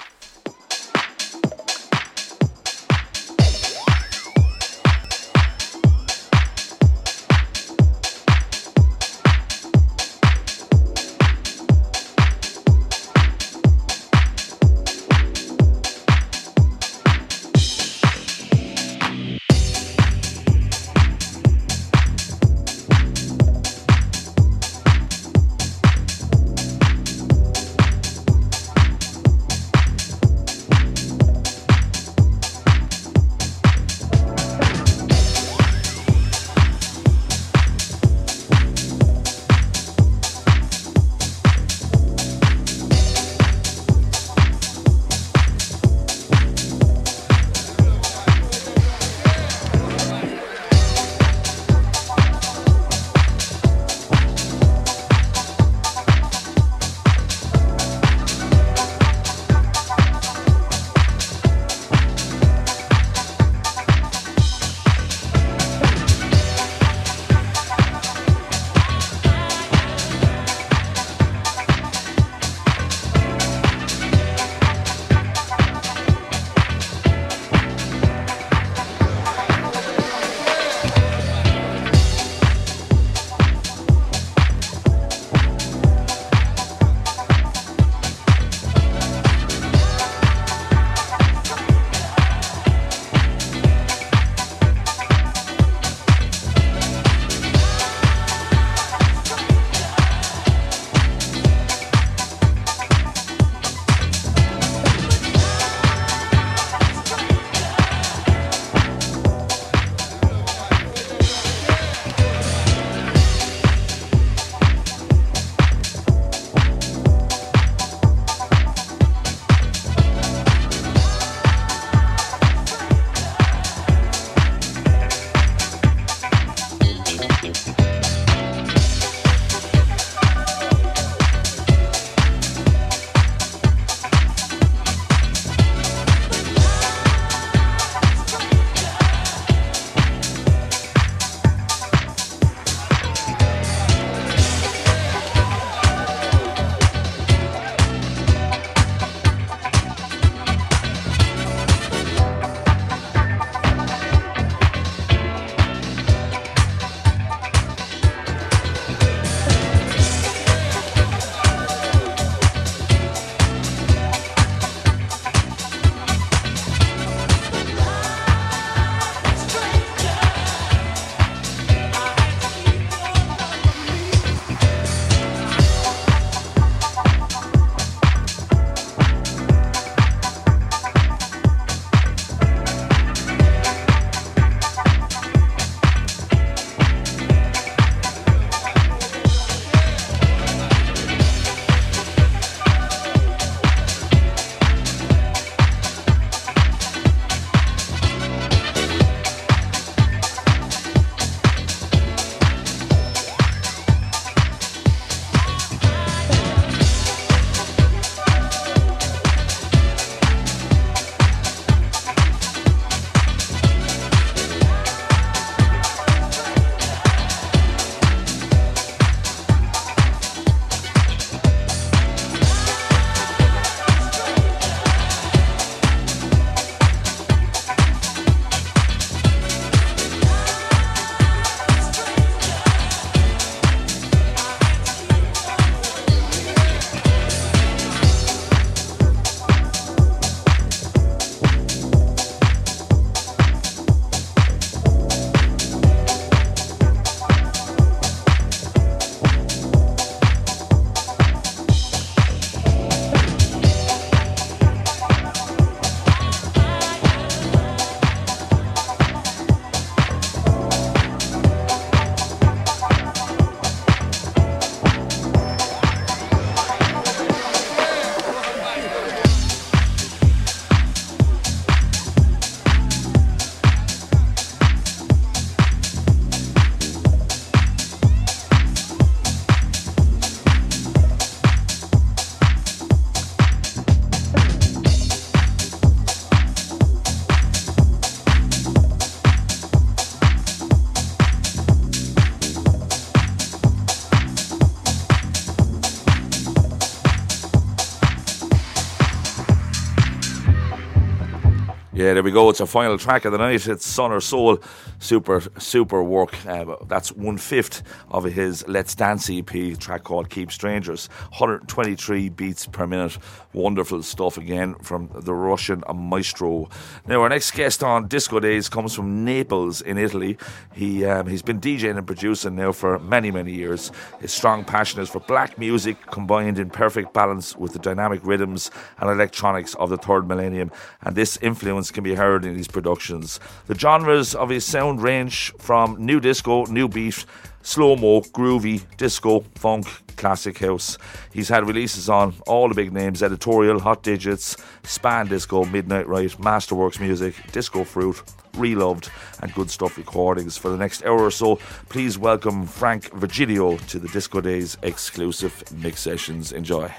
Yeah, 302.06 302.14
there 302.14 302.22
we 302.22 302.30
go. 302.30 302.50
It's 302.50 302.60
our 302.60 302.68
final 302.68 302.96
track 302.98 303.24
of 303.24 303.32
the 303.32 303.38
night. 303.38 303.66
It's 303.66 303.84
Son 303.84 304.12
or 304.12 304.20
Soul. 304.20 304.60
Super, 305.00 305.42
super 305.58 306.04
work. 306.04 306.36
Uh, 306.46 306.76
that's 306.86 307.10
one 307.10 307.36
fifth 307.36 307.82
of 308.16 308.24
his 308.24 308.66
Let's 308.66 308.94
Dance 308.94 309.28
EP 309.28 309.78
track 309.78 310.04
called 310.04 310.30
Keep 310.30 310.50
Strangers. 310.50 311.08
123 311.36 312.30
beats 312.30 312.64
per 312.66 312.86
minute. 312.86 313.18
Wonderful 313.52 314.02
stuff 314.02 314.38
again 314.38 314.74
from 314.76 315.10
the 315.14 315.34
Russian 315.34 315.82
maestro. 315.94 316.70
Now, 317.06 317.20
our 317.20 317.28
next 317.28 317.50
guest 317.50 317.82
on 317.82 318.08
Disco 318.08 318.40
Days 318.40 318.70
comes 318.70 318.94
from 318.94 319.26
Naples 319.26 319.82
in 319.82 319.98
Italy. 319.98 320.38
He, 320.72 321.04
um, 321.04 321.26
he's 321.26 321.42
been 321.42 321.60
DJing 321.60 321.98
and 321.98 322.06
producing 322.06 322.56
now 322.56 322.72
for 322.72 322.98
many, 323.00 323.30
many 323.30 323.52
years. 323.52 323.92
His 324.18 324.32
strong 324.32 324.64
passion 324.64 325.00
is 325.00 325.10
for 325.10 325.20
black 325.20 325.58
music 325.58 325.98
combined 326.06 326.58
in 326.58 326.70
perfect 326.70 327.12
balance 327.12 327.54
with 327.54 327.74
the 327.74 327.78
dynamic 327.78 328.20
rhythms 328.24 328.70
and 328.98 329.10
electronics 329.10 329.74
of 329.74 329.90
the 329.90 329.98
third 329.98 330.26
millennium. 330.26 330.72
And 331.02 331.14
this 331.14 331.36
influence 331.42 331.90
can 331.90 332.02
be 332.02 332.14
heard 332.14 332.46
in 332.46 332.56
his 332.56 332.66
productions. 332.68 333.40
The 333.66 333.78
genres 333.78 334.34
of 334.34 334.48
his 334.48 334.64
sound 334.64 335.02
range 335.02 335.52
from 335.58 336.02
new 336.02 336.18
disco, 336.18 336.64
new 336.64 336.88
beat, 336.88 337.26
slow 337.66 337.96
mo, 337.96 338.20
groovy, 338.20 338.80
disco, 338.96 339.40
funk, 339.56 339.86
classic 340.16 340.58
house. 340.58 340.96
He's 341.32 341.48
had 341.48 341.66
releases 341.66 342.08
on 342.08 342.34
all 342.46 342.68
the 342.68 342.74
big 342.74 342.92
names 342.92 343.24
Editorial, 343.24 343.80
Hot 343.80 344.04
Digits, 344.04 344.56
Span 344.84 345.26
Disco, 345.26 345.64
Midnight 345.64 346.06
Riot, 346.06 346.38
Masterworks 346.38 347.00
Music, 347.00 347.34
Disco 347.50 347.82
Fruit, 347.82 348.22
Reloved, 348.54 349.10
and 349.42 349.52
Good 349.52 349.68
Stuff 349.68 349.98
Recordings. 349.98 350.56
For 350.56 350.70
the 350.70 350.76
next 350.76 351.04
hour 351.04 351.20
or 351.20 351.32
so, 351.32 351.56
please 351.88 352.16
welcome 352.16 352.66
Frank 352.66 353.12
Virgilio 353.12 353.76
to 353.76 353.98
the 353.98 354.08
Disco 354.08 354.40
Days 354.40 354.78
exclusive 354.82 355.64
mix 355.82 356.00
sessions. 356.00 356.52
Enjoy. 356.52 356.90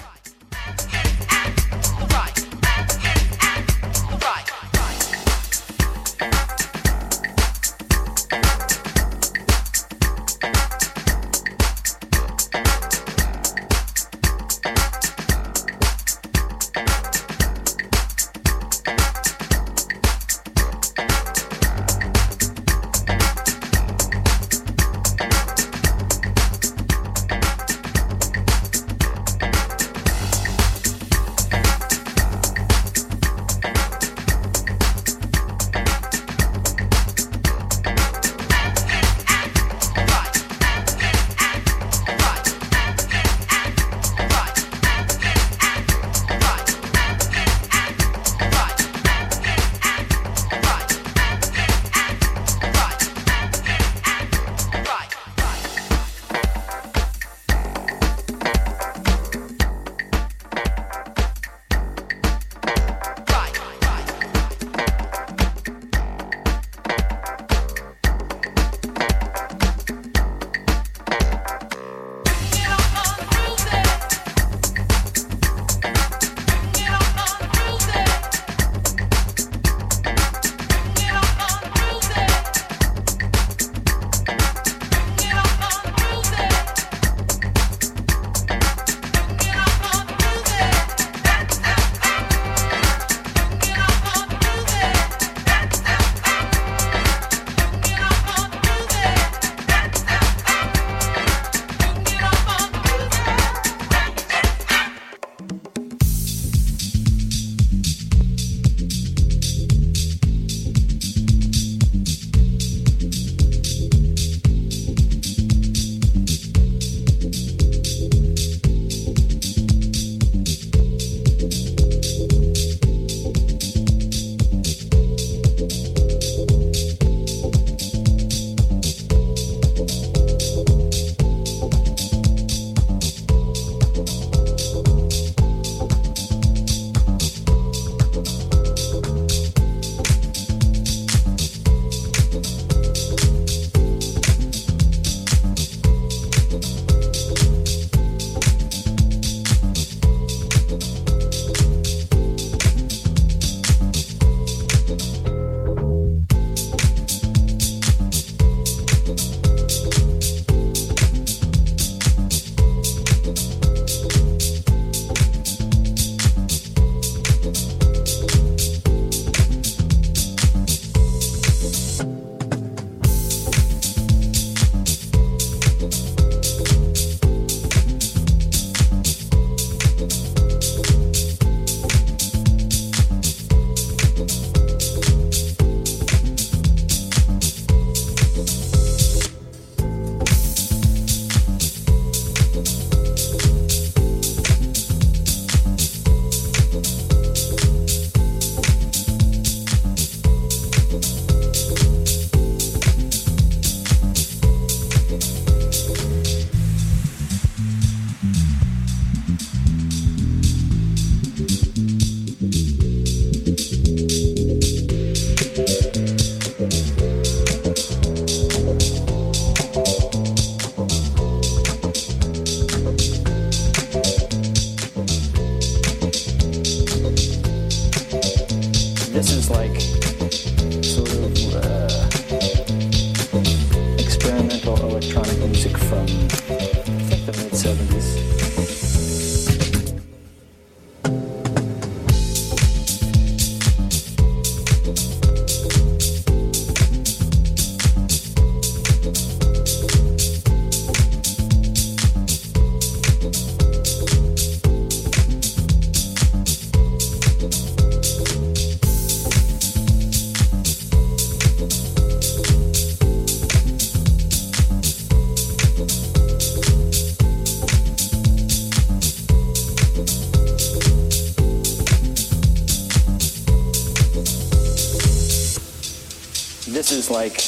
Like 277.18 277.47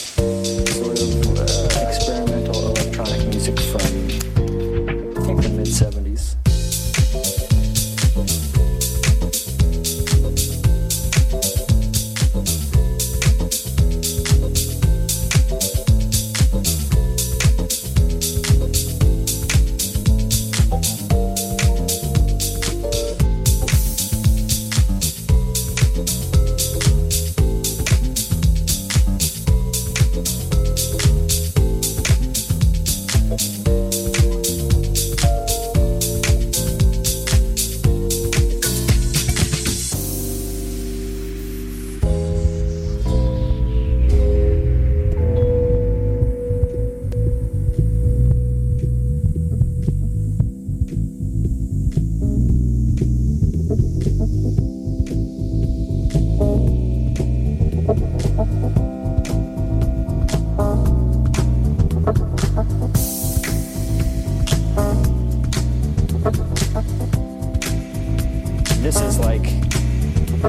This 68.82 69.02
is 69.02 69.20
like 69.20 69.46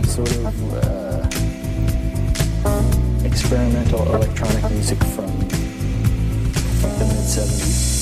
sort 0.06 0.30
of 0.30 0.54
uh, 0.72 1.26
experimental 3.24 4.14
electronic 4.14 4.70
music 4.70 4.98
from 4.98 5.26
the 6.98 7.06
mid 7.06 7.26
70s. 7.26 7.99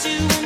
to 0.00 0.37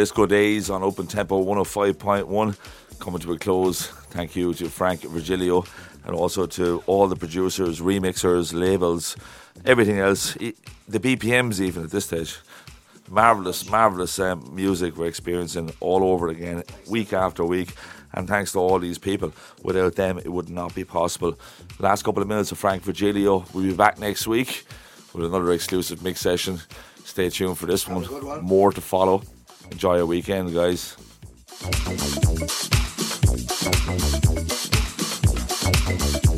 Disco 0.00 0.24
Days 0.24 0.70
on 0.70 0.82
Open 0.82 1.06
Tempo 1.06 1.44
105.1 1.44 2.56
coming 3.00 3.20
to 3.20 3.32
a 3.32 3.38
close. 3.38 3.88
Thank 4.08 4.34
you 4.34 4.54
to 4.54 4.70
Frank 4.70 5.02
Virgilio 5.02 5.62
and 6.06 6.16
also 6.16 6.46
to 6.46 6.82
all 6.86 7.06
the 7.06 7.16
producers, 7.16 7.82
remixers, 7.82 8.54
labels, 8.54 9.14
everything 9.66 9.98
else, 9.98 10.32
the 10.88 10.98
BPMs 10.98 11.60
even 11.60 11.84
at 11.84 11.90
this 11.90 12.06
stage. 12.06 12.38
Marvelous, 13.10 13.68
marvelous 13.68 14.18
um, 14.18 14.50
music 14.54 14.96
we're 14.96 15.04
experiencing 15.04 15.70
all 15.80 16.02
over 16.02 16.28
again, 16.28 16.62
week 16.88 17.12
after 17.12 17.44
week. 17.44 17.74
And 18.14 18.26
thanks 18.26 18.52
to 18.52 18.58
all 18.58 18.78
these 18.78 18.96
people. 18.96 19.34
Without 19.62 19.96
them, 19.96 20.16
it 20.16 20.32
would 20.32 20.48
not 20.48 20.74
be 20.74 20.84
possible. 20.84 21.38
Last 21.78 22.04
couple 22.04 22.22
of 22.22 22.28
minutes 22.28 22.52
of 22.52 22.58
Frank 22.58 22.84
Virgilio. 22.84 23.44
We'll 23.52 23.64
be 23.64 23.74
back 23.74 23.98
next 23.98 24.26
week 24.26 24.64
with 25.12 25.26
another 25.26 25.52
exclusive 25.52 26.02
mix 26.02 26.20
session. 26.20 26.58
Stay 27.04 27.28
tuned 27.28 27.58
for 27.58 27.66
this 27.66 27.86
one. 27.86 28.06
More 28.42 28.72
to 28.72 28.80
follow. 28.80 29.22
Enjoy 29.70 29.96
your 29.96 30.06
weekend, 30.06 30.54
guys. 30.54 30.96
Thank 35.90 36.24
you. 36.24 36.29